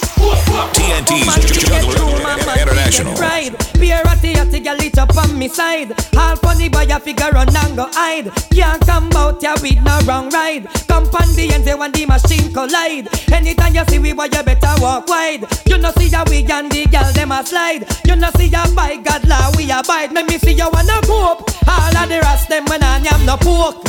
[0.75, 3.15] TNT's Juggler International.
[3.17, 5.93] Pride, beer at the at the girl it up on me side.
[6.17, 8.31] All funny boy a figure run and go hide.
[8.53, 10.69] Can't come out ya with no wrong ride.
[10.87, 13.09] Come pon the end when the machine collide.
[13.41, 15.45] Anytime you see we boy you better walk wide.
[15.65, 17.89] You know see ya we and the girl them a slide.
[18.05, 20.13] You know see ya by God law we abide.
[20.13, 21.49] Me me see you wanna go up.
[21.67, 23.89] All of the rest them when I am no pork.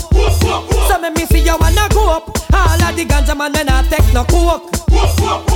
[0.88, 2.32] So me me see you wanna go up.
[2.54, 4.72] All of the ganja man when I take no coke.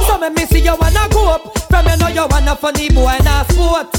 [0.08, 1.58] So me me see you wanna go up.
[1.72, 3.96] From you know you wanna funny boy and a sport.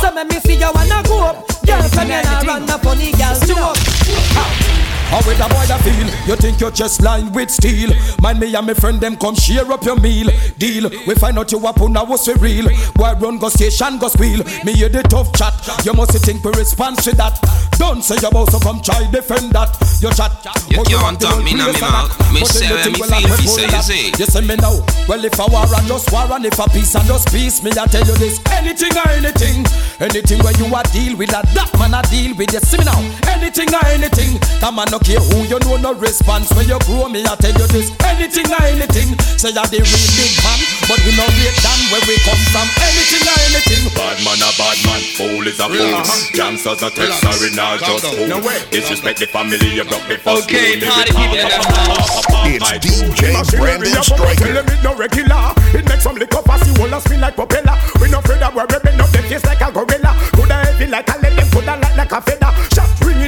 [0.00, 1.36] So me me see you wanna go up.
[1.66, 4.71] Girl from you nah run no funny girl joke.
[5.12, 6.08] How with a boy I feel?
[6.26, 7.90] You think you're just lined with steel?
[8.22, 10.32] Mind me and my friend them come share up your meal.
[10.56, 10.88] Deal.
[11.06, 12.64] We find out you up on now what's real.
[12.94, 14.42] Boy run go station go squeal.
[14.64, 15.52] Me hear the tough chat.
[15.84, 17.36] You must think we respond to that.
[17.76, 19.76] Don't say you about to come try defend that.
[20.00, 20.32] You chat.
[20.72, 22.32] You can't talk me now me mouth.
[22.32, 24.06] Me say me feel fi say you see.
[24.16, 24.80] You say me now.
[25.12, 27.70] Well if I war and just war and if I peace and just peace, me
[27.76, 28.40] I tell you this.
[28.48, 29.60] Anything or anything,
[30.00, 32.48] anything where you a deal with that, that man a deal with.
[32.48, 32.96] You see me now.
[33.28, 37.08] Anything or anything, that man no care who you know no response when you grow
[37.08, 37.22] me.
[37.26, 37.90] I tell you this.
[38.06, 42.04] Anything or anything, say you're the real big man, but we know great than where
[42.06, 42.66] we come from.
[42.78, 43.82] Anything or anything.
[43.92, 46.00] Bad man a bad man, fool is a fool.
[46.32, 48.28] Gangsters a text, sorry now just fool.
[48.70, 50.88] Disrespect the family, you broke the first Okay, rule.
[50.88, 54.48] party people in the It's DJ Brandon Striker.
[54.54, 55.52] Tell me no regular.
[55.74, 57.76] It makes some liquor pass you all spin like propeller.
[58.00, 60.14] We no afraid that we're bend up them face like a gorilla.
[60.36, 62.52] Coulda heavy like a lead, them coulda light like a feather.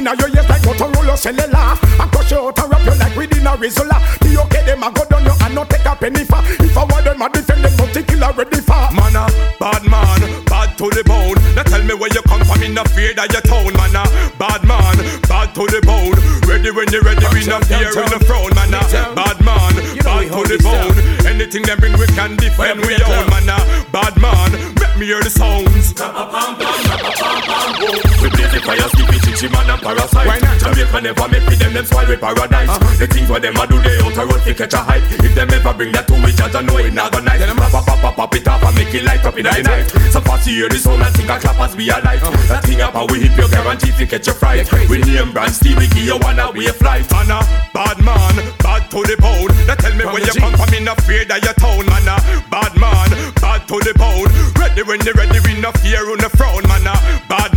[0.05, 1.73] Shot ringing out your ears like Motorola cellular.
[1.97, 3.97] I crush you out and wrap you like within a Rizzola.
[4.19, 6.41] The okay them a go down you and not take a penny for.
[6.61, 8.85] If I want them a defend them, no particular ready for.
[8.93, 9.25] Man a
[9.59, 11.37] bad man, bad to the bone.
[11.55, 14.05] Now tell me where you come from, in the fear that you town, man a
[14.37, 16.17] bad man, bad to the bone.
[16.45, 18.81] Ready when you're ready, we no fear in the throne, man a
[19.17, 19.73] bad man,
[20.05, 20.93] bad to the bone.
[21.25, 23.57] Anything them bring, we can defend, we own, man a
[23.89, 24.53] bad man.
[24.77, 25.97] Make me hear the sounds.
[28.21, 28.89] We blaze the fire,
[29.45, 30.41] chichi man and parasite.
[30.59, 32.69] Jamaica never make it, them them spoil with paradise.
[32.69, 32.97] Uh-huh.
[32.97, 35.03] The things what them a do, they out a road to catch a hype.
[35.23, 37.45] If them ever bring that to me, judge I know it not gonna nice.
[37.71, 39.87] Pop, pop, pop, pop, pop it up and make it light up in the night.
[40.11, 42.23] So fast you hear the sound and think a clap as we alive.
[42.23, 42.47] Uh-huh.
[42.47, 44.65] That thing up and we hit your guarantee to catch a fright.
[44.89, 47.09] We name brand Steve, we give you one away flight.
[47.11, 47.39] Man a
[47.73, 49.51] bad man, bad to the bone.
[49.67, 52.15] Now tell me where you come from, in the fear that you town, man a
[52.49, 53.09] bad man,
[53.41, 54.29] bad to the bone.
[54.57, 56.95] Ready when you ready, we no fear on the frown, man a
[57.27, 57.54] bad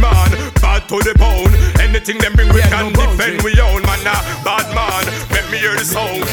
[0.89, 1.53] to the bone.
[1.85, 5.05] Anything them bring, we can defend, we own, man a bad man.
[5.29, 6.25] Make me hear the sounds.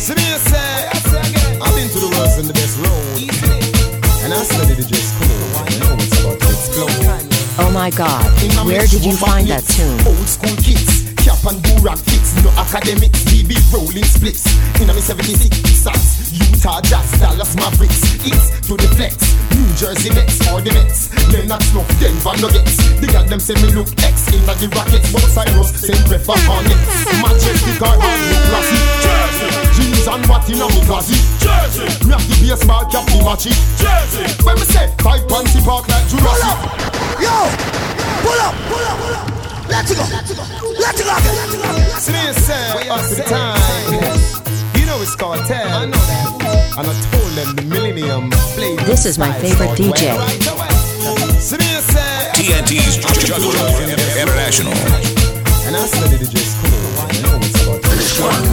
[0.00, 0.88] See me you say,
[1.60, 3.28] I've been to the worst and the best road,
[4.24, 5.28] and I studied the dress code.
[5.60, 7.28] I know it's about to explode.
[7.60, 8.24] Oh my god,
[8.64, 10.00] where did you find that tune?
[10.08, 14.48] Old school kids, cap and do-rag fits, no academics, BB rolling splits.
[14.80, 19.14] In a 76 sats, Utah Jazz, Dallas Mavericks, East to the flex,
[19.52, 22.76] New Jersey Nets or the Mets, Leonard Snuff, Denver Nuggets.
[23.00, 26.88] They got them say me look X in the Rockets, but Cyrus same prefer Hornets.
[27.20, 29.48] Majestic or Hardwood classy, Jersey.
[29.76, 31.20] Jeans and what in a me Jersey.
[32.06, 34.24] Me have the baseball cap, the matchy, Jersey.
[34.42, 36.58] When me say, five panty park like Jurassic.
[37.20, 37.34] Yo,
[38.24, 39.26] pull up, pull up, pull up.
[39.68, 40.42] Let's go, let's go,
[40.80, 41.12] let's go.
[42.00, 43.92] See me say, up to the time.
[43.92, 44.37] You know
[45.08, 45.68] it's cartel.
[45.68, 46.74] I know that.
[46.78, 50.12] And I told them the millennium played This is my favorite DJ.
[51.40, 53.56] See me say, TNT's Juggler
[54.20, 54.72] International.
[55.66, 56.72] and I studied the dress code.
[56.98, 58.44] I know it's about this one.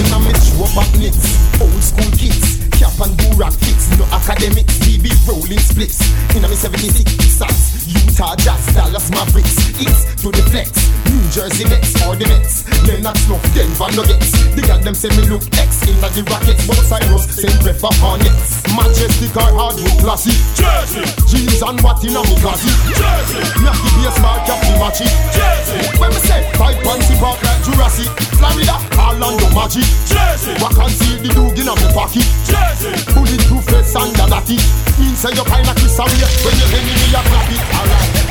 [0.00, 2.59] In a mix, rubber knits, old school kids.
[2.80, 6.00] Cap and do rag fits, no academics, BB rolling splits.
[6.32, 10.72] In a me 76 sats, Utah Jazz, Dallas Mavericks, East to the flex,
[11.04, 14.32] New Jersey Nets or the Nets, Leonard Snuff, Denver Nuggets.
[14.56, 18.64] They got them say me look X in the Rockets, but Cyrus same prefer Hornets.
[18.72, 21.04] Majestic or hardwood classy, Jersey.
[21.28, 23.44] Jeans and what in a me classy, Jersey.
[23.60, 25.84] Me have the baseball cap, the matchy, Jersey.
[26.00, 28.08] When me say five panty park like Jurassic,
[28.40, 30.56] Florida, Orlando Magic, Jersey.
[30.64, 32.69] Walk and see the dog in a me pocket, Jersey.
[33.14, 34.58] Bulletproof vest and a natty.
[34.98, 36.14] Mean say you kinda kiss away
[36.44, 37.62] when you hear me me a clap it.
[37.74, 38.30] Alright.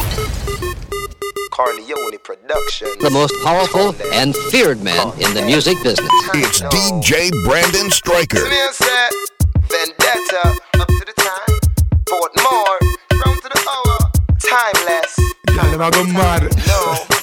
[1.52, 2.88] Corleone production.
[3.02, 6.10] The most powerful and feared man in the music business.
[6.34, 8.38] It's DJ Brandon Striker.
[8.38, 9.10] See me and say,
[9.68, 11.60] Vendetta, up to the time.
[12.08, 12.80] Portmore,
[13.26, 13.98] round to the hour.
[14.40, 15.20] Timeless.
[15.48, 16.44] Girl, them a go mad.
[16.66, 17.19] No.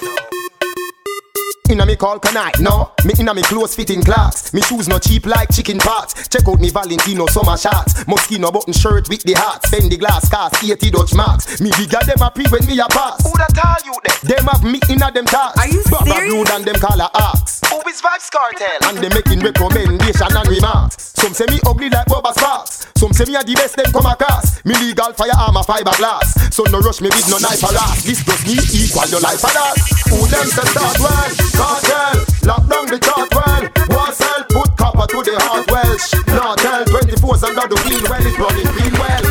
[1.68, 2.92] Inna me call night, no.
[3.04, 4.52] Me inna me close fitting clocks.
[4.54, 6.28] Me shoes no cheap like chicken parts.
[6.28, 8.04] Check out me Valentino summer shots.
[8.04, 9.64] Moschino button shirt with the heart.
[9.66, 11.60] Spend the glass cast 80 Dutch marks.
[11.60, 13.22] Me bigger them a pre when me a pass.
[13.26, 14.20] Who that tell you that?
[14.22, 15.58] Them have me inna them tasks.
[15.58, 16.34] Are you Baba serious?
[16.34, 17.60] Blue and them call her axe.
[17.68, 18.88] Who is Vybz Kartel?
[18.88, 21.12] And they making recommendation and remarks.
[21.16, 22.85] Some say me ugly like Bubba Sparks.
[22.96, 24.64] Some say me a the best them come across.
[24.64, 26.32] Me legal firearm a fiberglass.
[26.52, 28.02] So no rush me with no knife harass.
[28.02, 29.76] This does me equal your life for that.
[30.08, 31.28] Who them say start well?
[31.52, 32.24] Kartel.
[32.48, 33.62] Lock down the chart well.
[33.92, 36.16] One cell put copper to the heart welsh.
[36.32, 38.24] Not tell 24's under the wheel well.
[38.24, 39.24] It running real well.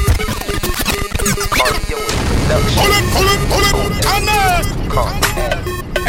[2.77, 5.24] Pull it, pull it, pull it, and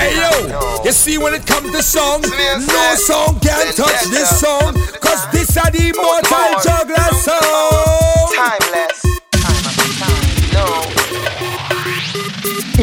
[0.07, 4.73] Hey yo, you see when it comes to song, no song can touch this song,
[5.01, 8.33] cause this are the immortal juggler song.
[8.33, 9.06] Timeless.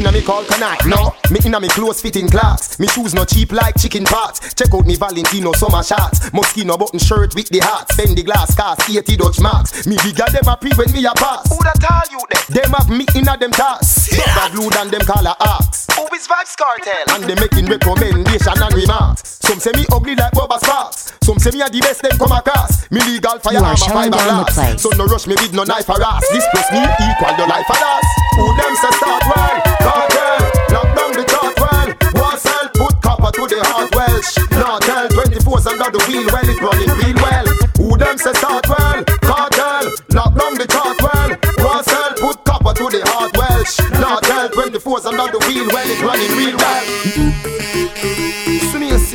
[0.03, 0.75] Inna me call Kanai.
[0.85, 2.77] No, me inna me close fitting clocks.
[2.77, 4.53] Me shoes no cheap like chicken parts.
[4.53, 6.29] Check out me Valentino summer shots.
[6.31, 7.89] Moschino button shirt with the heart.
[7.89, 9.87] Spend the glass cast 80 Dutch marks.
[9.87, 11.47] Me bigger them a pre when me a pass.
[11.47, 12.43] Who that tell you that?
[12.51, 14.11] Them have me inna them tasks.
[14.35, 15.87] Bad blue than them call a axe.
[15.95, 17.07] Who is Vybz Kartel?
[17.15, 19.39] And they making recommendation and remarks.
[19.39, 21.13] Some say me ugly like Bubba Sparks.
[21.23, 22.91] Some say me a the best them come across.
[22.91, 24.51] Me legal You firearm are a shutting down the fiberglass.
[24.51, 24.81] place.
[24.83, 26.27] So no rush me with no knife or ass.
[26.35, 28.07] This plus me equal your life or loss.
[28.35, 29.92] Who them say start well?
[30.73, 31.89] Lock down the chart well.
[32.17, 34.19] War sell put copper to the heart well.
[34.57, 36.49] Now tell 24's under the wheel well.
[36.49, 37.45] It running real well.
[37.77, 39.03] Who them say start well?
[39.21, 39.93] Kartel.
[40.17, 41.29] Lock down the chart well.
[41.61, 43.63] War sell put copper to the heart well.
[44.01, 45.85] Now tell 24's under the wheel well.
[45.85, 48.32] It running real well.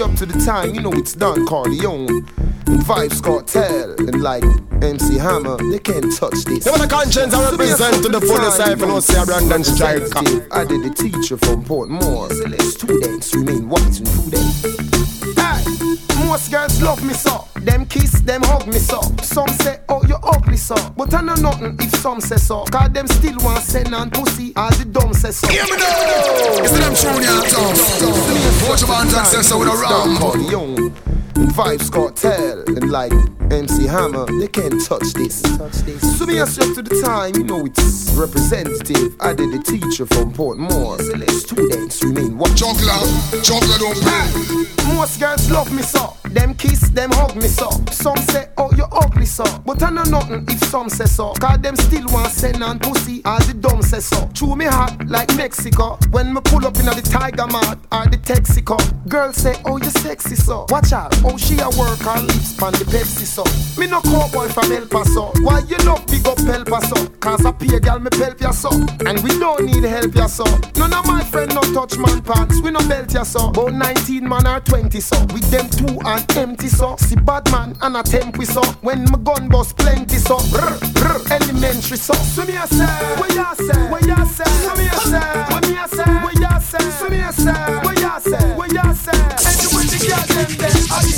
[0.00, 2.24] Up to the time, you know it's done, Corleone.
[2.68, 4.44] And Vybz Kartel, and like
[4.80, 6.64] MC Hammer, they can't touch this.
[6.64, 10.46] Them are the conscience I represent to the fullest I know say a Brandon Striker.
[10.52, 12.30] I did the teacher from Portmore.
[12.60, 14.54] Students remain white and prudent.
[15.36, 15.64] Hey,
[16.26, 17.48] most girls love me so.
[17.68, 18.98] Them kiss, them hug me so.
[19.20, 20.74] Some say, oh, you ugly so.
[20.96, 22.64] But I know nothing if some say so.
[22.64, 25.46] Cause them still want send on pussy as the dumb say so.
[25.48, 26.64] Hear me now.
[26.64, 28.68] It's them tune ya tough.
[28.70, 31.07] Watch your and say so with a ram.
[31.38, 31.48] Young.
[31.48, 33.12] Vybz Kartel and like
[33.50, 35.40] MC Hammer, they can't touch this.
[36.18, 39.16] So me as up to the time, you know it's representative.
[39.20, 40.98] I did the teacher from Portmore.
[41.30, 42.56] Students remain what?
[42.56, 44.94] Chocolate, chocolate don't pay.
[44.94, 46.14] Most girls love me so.
[46.30, 47.70] Them kiss, them hug me so.
[47.90, 49.44] Some say, oh, you ugly so.
[49.64, 51.32] But I know nothing if some say so.
[51.34, 54.28] Cause them still want send on pussy as the dumb say so.
[54.34, 55.98] Chew me hot like Mexico.
[56.10, 58.78] When me pull up in the Tiger Mart or the Texaco.
[59.08, 60.66] Girls say, oh, you sexy so.
[60.70, 63.44] Watch out, oh, she a work her lips on the Pepsi so.
[63.78, 65.32] Me no call cowboy from El Paso.
[65.42, 67.06] Why you love big up El Paso?
[67.20, 68.70] Cause I pay girl me help ya so.
[69.06, 70.44] And we don't need help ya so.
[70.76, 72.60] None of my friend no touch man pants.
[72.60, 73.48] We no belt ya so.
[73.48, 75.20] About 19 man or 20 so.
[75.32, 76.96] With them two and empty so.
[76.96, 78.62] See bad man and a temp we so.
[78.82, 80.38] When my gun bust plenty so.
[80.50, 82.14] Brr, brr, elementary so.
[82.14, 82.86] So me a say,
[83.18, 83.90] what ya say?
[83.90, 84.44] What ya say?
[84.44, 85.18] So me a say,
[85.50, 86.04] what me a say?
[86.22, 86.90] What ya say?
[86.90, 87.52] So me a say,
[87.84, 88.54] what ya say?
[88.56, 89.18] What ya say?
[89.48, 91.16] Anyway the girl them there, I be there there.
[91.16, 91.16] So me a say, say?
[91.16, 91.16] What ya say?
[91.16, 91.16] So me a say, what me a say?
[91.16, 91.16] What ya say?
[91.16, 91.16] So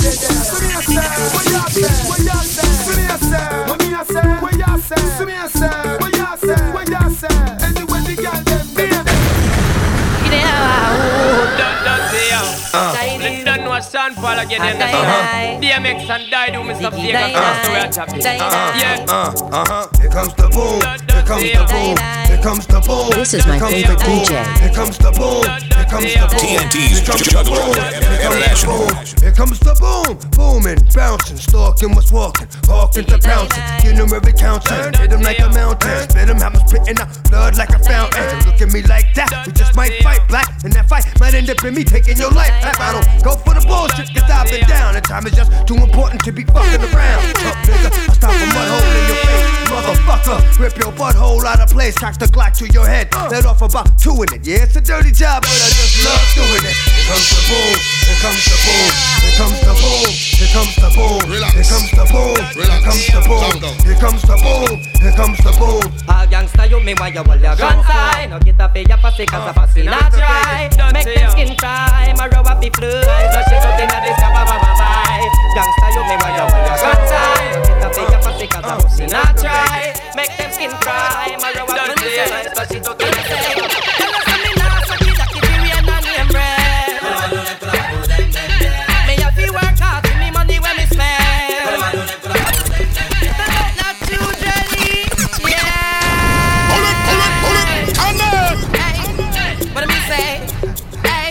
[14.01, 16.91] Sean Paul again in the DMX and Die do Mr.
[16.91, 18.23] Vegas that's the way I chop it.
[18.23, 19.05] Yeah.
[19.07, 19.87] Uh-huh.
[19.99, 21.10] Here comes the boom.
[21.21, 21.97] Here comes the boom.
[22.25, 23.09] Here comes the boom.
[23.13, 24.41] This is my favorite DJ.
[24.57, 25.45] Here comes the boom.
[25.45, 26.41] Here comes the boom.
[26.41, 27.77] TNT's Here comes the Juggler boom.
[28.25, 28.89] International.
[29.21, 30.17] Here comes the boom.
[30.33, 33.61] Booming, bouncing, stalking what's walking, walking to bouncing.
[33.85, 34.97] Get them every counting.
[34.97, 36.09] Hit them like a mountain.
[36.09, 38.25] Spit them, have them spitting out blood like a fountain.
[38.49, 39.45] Look at me like that.
[39.45, 40.49] We just might fight black.
[40.65, 42.49] And that fight might end up in me taking your life.
[42.65, 44.97] I don't go for the bullshit, cause I've been down.
[44.97, 47.21] And time is just too important to be fucking around.
[47.37, 49.61] Tough nigga, I stop a mud hole in your face.
[49.69, 51.97] Motherfucker, rip your butthole out of place.
[51.97, 53.13] Cock the Glock to your head.
[53.29, 54.47] Let off about two in it.
[54.47, 57.75] Yeah, it's a dirty job, but I just love doing it comes the boom,
[58.07, 58.87] here comes the boom,
[59.19, 63.19] here comes the boom, here comes the boom, here comes the boom, here comes the
[63.27, 65.83] boom, here comes the boom, here comes the boom.
[66.07, 68.27] All gangsta, you me why you hold your gun high?
[68.31, 70.71] No get up here, pussy, cause the pussy not dry.
[70.93, 73.03] Make them skin cry, my rubber be fly.
[73.03, 75.27] Flush it out in the sky, bye bye bye.
[75.51, 77.51] Gangsta, you me why you hold your gun high?
[77.51, 79.91] No get up here, pussy, cause the pussy not dry.
[80.15, 82.47] Make them skin cry, my rubber be fly.
[82.55, 83.20] Flush it out in the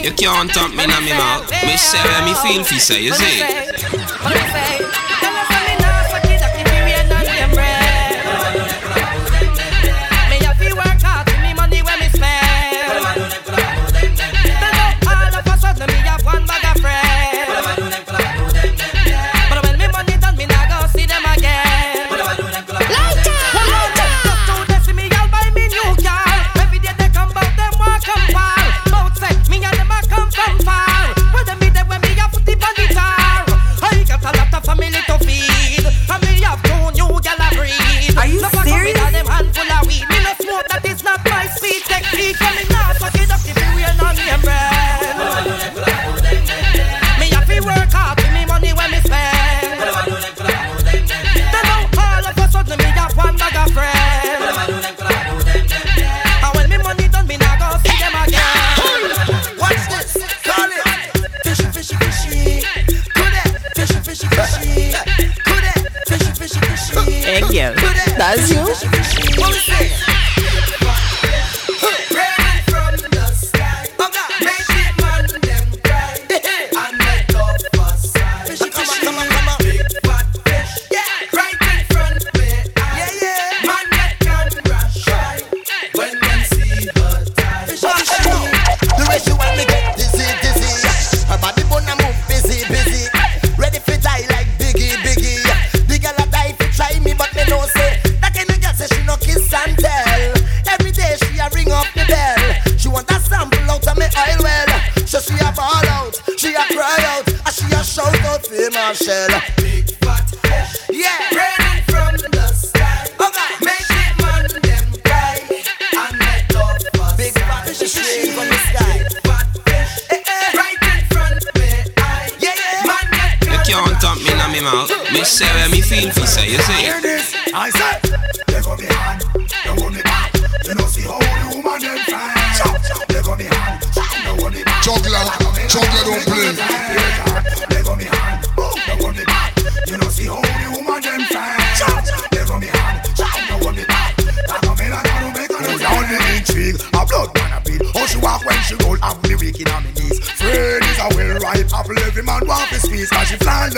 [0.02, 1.50] You can't talk me in my mouth.
[1.50, 5.09] Me say me feel fi say, you see.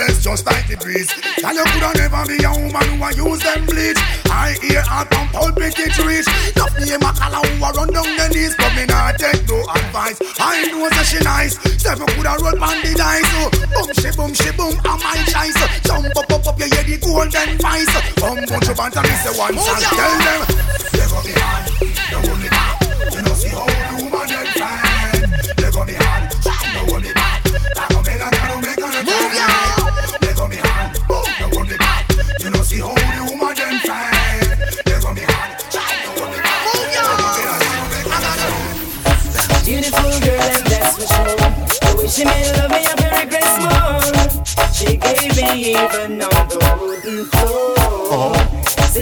[0.09, 1.11] She just like the breeze.
[1.43, 3.99] And you coulda never be a woman who a use them bleach.
[4.27, 6.27] I hear her from pulpit it reach.
[6.55, 9.59] Enough name a color who a run down the knees, but me not take no
[9.69, 10.17] advice.
[10.39, 11.55] I know that she nice.
[11.81, 13.27] Seven coulda roll on the dice.
[13.31, 15.57] So boom she boom she boom, I'm my choice.
[15.83, 17.93] Jump up up up, you hear the golden voice.
[18.19, 19.81] Come bunch of banter, me say one song.
[19.83, 20.41] Oh, Tell them.
[20.93, 21.72] They go behind,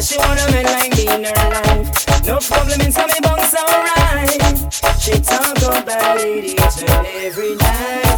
[0.02, 2.26] Said she want a man like me in her life.
[2.26, 4.74] No problem in some bunks alright.
[5.00, 8.11] She talk about it each and every night.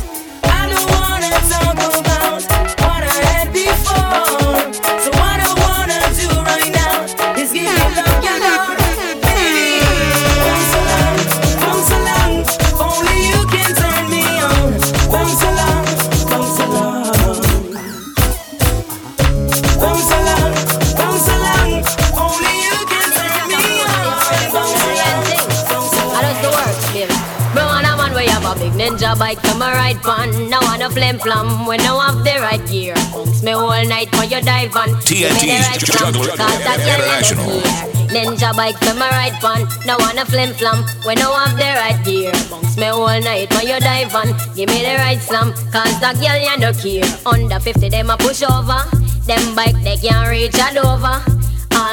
[29.13, 30.49] A bike to my right pan.
[30.49, 32.95] Now on a flim flam when I have the right gear.
[33.11, 34.89] Bounce me all night for your dive on.
[35.05, 37.93] Give me the TNT's right Juggler cause that girl in the International.
[38.13, 39.67] Ninja bike to my right pan.
[39.85, 42.31] Now on a flim flam when I have the right gear.
[42.49, 44.29] Bounce me all night for your dive on.
[44.55, 47.05] Give me the right slam, cause that girl you no care.
[47.25, 48.81] Under 50 them a push over.
[49.27, 51.42] Them bike they can't reach a Dover.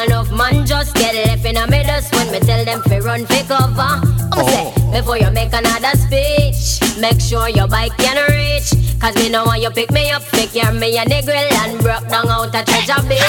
[0.07, 3.43] Enough man just get left in a middle when me tell them fi run fi
[3.43, 4.01] cover.
[4.33, 8.73] Um say before you make another speech, make sure your bike can reach.
[8.99, 12.09] Cause me know when you pick me up, pick your me a nigga and broke
[12.09, 13.21] down out a treasure beach.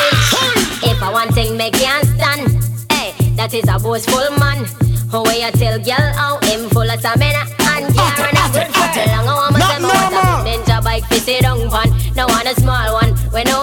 [0.83, 2.47] If I want thing me can't stand,
[2.91, 4.63] hey, that is a boastful man.
[5.11, 8.87] Who way you tell girl how him full of stamina and carrying a good for
[9.11, 9.27] long.
[9.27, 11.91] I want me them out of ninja bike fi sit down pan.
[12.15, 13.59] No want a small one, we no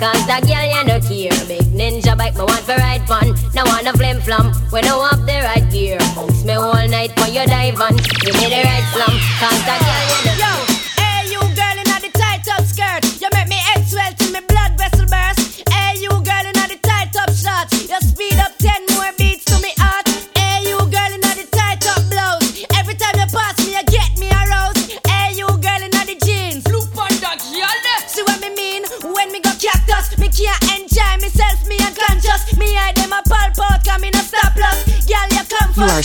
[0.00, 1.36] cause that girl you no care.
[1.46, 3.36] Big ninja bike me want for ride fun.
[3.54, 6.00] Now want a flim flam, we no have the right gear.
[6.16, 7.94] Bounce me all night for your dive on.
[8.24, 9.79] Give me the right slam, cause that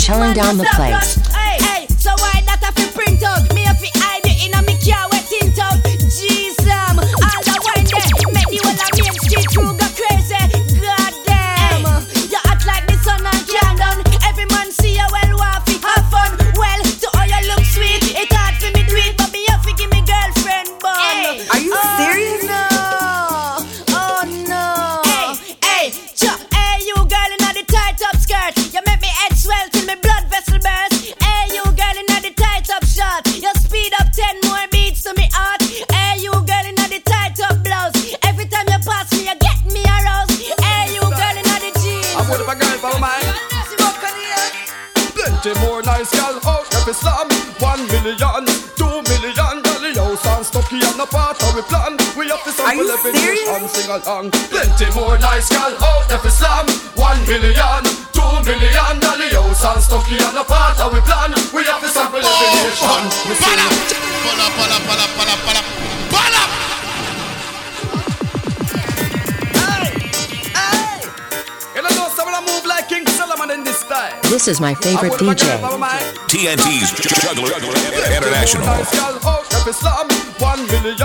[0.06, 1.18] showing down the place.
[45.96, 47.28] Nice gal oh, out every slam.
[47.64, 48.44] One million,
[48.76, 51.96] two million, dolly house and Stucky and a part of we oh, plan.
[52.20, 54.32] We have to sample every nation, sing along.
[54.52, 56.68] Plenty more nice gal out every slam.
[57.00, 61.32] One million, two million, house and Stucky and a part of we plan.
[61.56, 62.76] We have to sample every.
[63.32, 63.56] We sing.
[71.76, 73.75] You don't know someone move like King Solomon in this.
[73.88, 75.46] This is my favorite DJ.
[76.26, 77.54] TNT's Juggler
[78.18, 78.66] International.
[78.66, 80.08] Nice gal out every slam.
[80.42, 80.98] One million,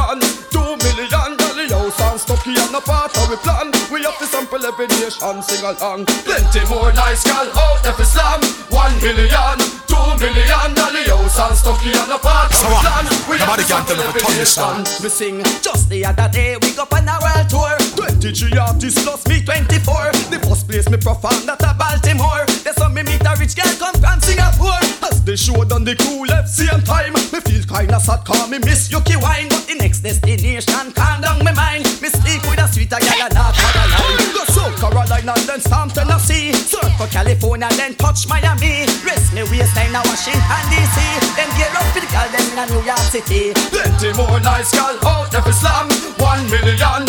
[0.48, 3.70] two million, dolly house and Stucky and a part of we plan.
[3.92, 6.06] We have to sample every nation, sing along.
[6.24, 8.40] Plenty more nice gal out every slam.
[8.72, 13.04] One million, two million, dolly house and Stucky on the part of we plan.
[13.28, 14.88] We have to sample every nation.
[15.04, 17.76] We sing just the other day we go on a world tour.
[18.08, 20.16] 23 artists plus me 24.
[20.32, 22.46] The first place me perform that a Baltimore.
[22.64, 24.80] There's some me meet a rich girl come from Singapore.
[25.04, 27.12] As the show done the cool left same time.
[27.12, 29.48] Me feel kinda sad cause me miss Yuki wine.
[29.52, 31.84] But the next destination calm down my mind.
[32.00, 34.32] Me sleep with a sweeter girl and not Caroline.
[34.32, 36.52] Go South Carolina then Storm Tennessee.
[36.56, 38.88] Surf for California then touch Miami.
[39.04, 40.96] Rest me waistline now Washington DC.
[41.36, 43.52] Then get up for the girl then in New York City.
[43.68, 45.86] Plenty more nice girl out every slam.
[46.16, 47.04] One million,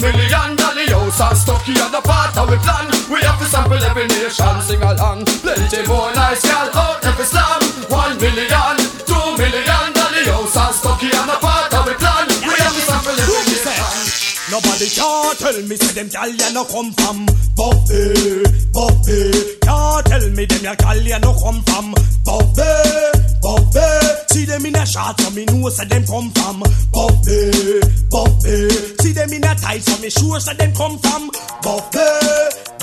[0.00, 2.86] million dollar house and Stucky and the part of we plan.
[3.10, 5.24] We have to sample every nation, sing along.
[5.42, 7.60] Plenty more nice girl out every slam.
[7.90, 8.76] One million,
[9.06, 12.26] two million dollar house and Stucky and the part of we plan.
[12.42, 13.74] We have to sample every nation.
[14.50, 17.26] Nobody can tell me say them gal ya no come from
[17.56, 19.56] Buffy, Buffy.
[19.64, 22.72] Can't tell me them ya gal ya no come from Buffy,
[23.40, 23.88] Buffy.
[24.30, 26.60] See them in a shot so me know say them come from
[26.92, 27.80] Buffy,
[28.10, 28.93] Buffy.
[29.24, 31.30] Them in a tight so me sure say them come from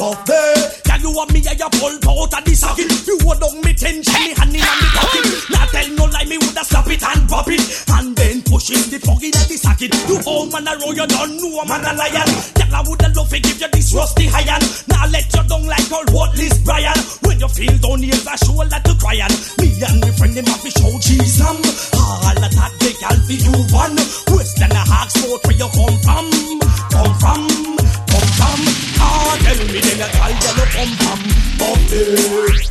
[0.02, 0.82] Buffy.
[0.82, 2.90] Can you want me a ya pull out of the socket?
[3.06, 5.30] You hold down me tension, me hand in me pocket.
[5.54, 8.82] Now tell no lie, me woulda slap it and pop it, and then push in
[8.90, 9.94] the plug in the socket.
[10.10, 12.30] You old man a roll, you don't know man a lion.
[12.58, 14.66] Girl, I woulda love to give you this rusty iron.
[14.90, 16.98] Now let you down like old Worthless Brian.
[17.22, 19.30] When you feel down here's a shoulder to cry on.
[19.62, 21.58] Me and me friend them have to show them.
[21.94, 24.02] All of that they can be you one.
[24.34, 26.26] Western a hawks where you come from,
[26.90, 27.42] come from,
[28.10, 28.71] come from.
[29.02, 31.20] Can't tell me them a gal you no come from.
[31.58, 32.02] Buffy,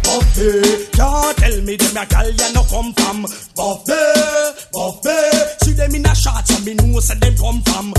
[0.05, 0.51] Buffy.
[0.93, 3.19] Can't tell me them a gal you no come from.
[5.63, 7.95] See them in a shot so me know say them come from.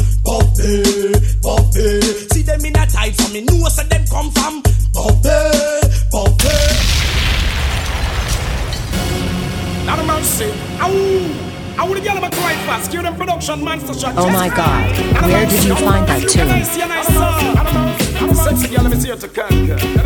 [2.32, 4.64] See them in a tight so me know say them come from.
[9.86, 10.52] Not a mercy.
[10.80, 11.48] Ow!
[11.78, 12.92] I would get them a cry fast.
[12.92, 14.14] Give them production monster shot.
[14.18, 14.92] Oh my god,
[15.24, 18.01] where did you find that tune?
[18.30, 19.78] Sexy girl, me see you to conquer.
[19.78, 20.02] Jesus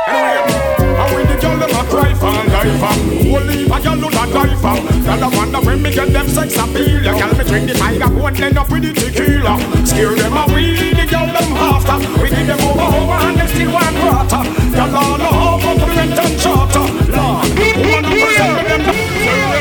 [0.07, 2.93] Anyway, And when the girl them a cry for life uh,
[3.29, 7.03] Holy a girl that die for Girl I wonder when me get them sex appeal
[7.03, 10.93] You girl me drink the tiger one end up with the tequila Scare them away,
[10.93, 14.41] the girl them after We give them over over and they still want water
[14.73, 17.45] Girl all for rent and charter Lord,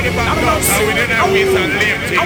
[0.06, 0.12] I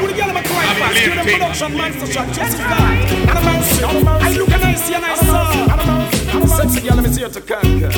[0.02, 0.98] would get them a cry fast.
[0.98, 2.26] Give them production monster shot.
[2.28, 3.12] Jesus Christ.
[3.14, 3.82] And a mouse.
[3.82, 6.46] I look and I see and I saw.
[6.46, 7.90] Sexy girl, let me see you to conquer.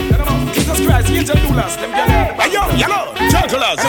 [0.53, 1.78] Jesus Christ, angel do last.
[1.81, 2.07] Them girl.
[2.07, 3.14] Hey yo, yellow.
[3.31, 3.81] Jugglers.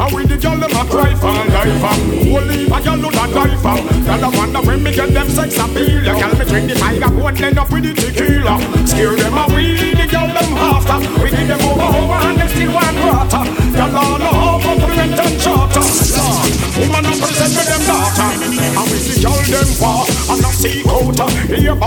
[0.00, 1.92] And when the girl them a cry for life uh,
[2.24, 3.76] Holy a girl do that die for
[4.08, 7.12] Girl I wonder when me get them sex appeal You girl me drink the tiger
[7.20, 8.56] one end up with the tequila
[8.88, 10.99] Scare them away, the girl them after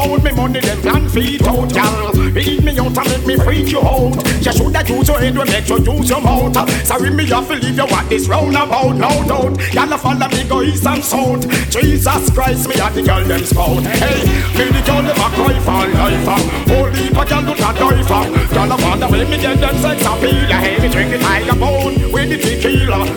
[0.04, 3.72] About me money them plan feed out Girl, eat me out and make me freak
[3.72, 4.20] you out.
[4.44, 6.54] You shoulda use your head when make you use your mouth.
[6.86, 9.74] Sorry me have to leave you what this roundabout no doubt.
[9.74, 11.48] Y'all follow me go east and south.
[11.72, 13.84] Jesus Christ me and the girl them spout.
[13.96, 14.28] Hey,
[14.60, 16.68] me the girl them a cry for life.
[16.68, 18.56] Holy but girl do not die for.
[18.56, 22.12] Y'all a wonder when me get them sex appeal Hey, me drink the tiger bone
[22.12, 23.08] with the tequila.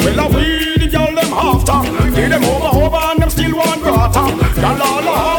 [0.00, 2.16] Well I we the girl them after.
[2.16, 4.24] Give them over over and them still want water.
[4.60, 5.29] Y'all all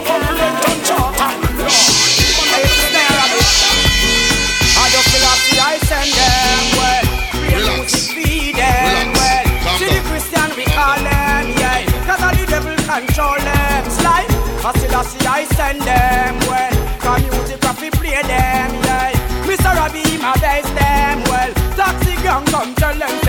[15.02, 17.00] I see I send them well.
[17.00, 19.12] Cause music we play them, yeah.
[19.50, 19.74] Mr.
[19.74, 21.52] Robbie my best them well.
[21.76, 23.21] Taxi gang come tell them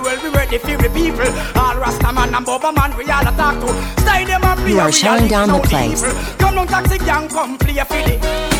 [0.00, 1.30] we'll be ready for the people.
[4.68, 6.02] You are shutting down the place.
[6.36, 8.57] Come on, taxi gang, come play a.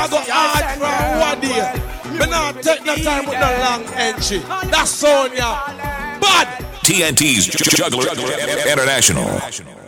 [0.00, 2.18] That's all you got hard from one day.
[2.18, 4.38] Me not take no time with no long entry.
[4.70, 5.36] That's all you.
[5.36, 6.64] Bad.
[6.84, 8.08] TNT's Juggler
[8.66, 9.79] International.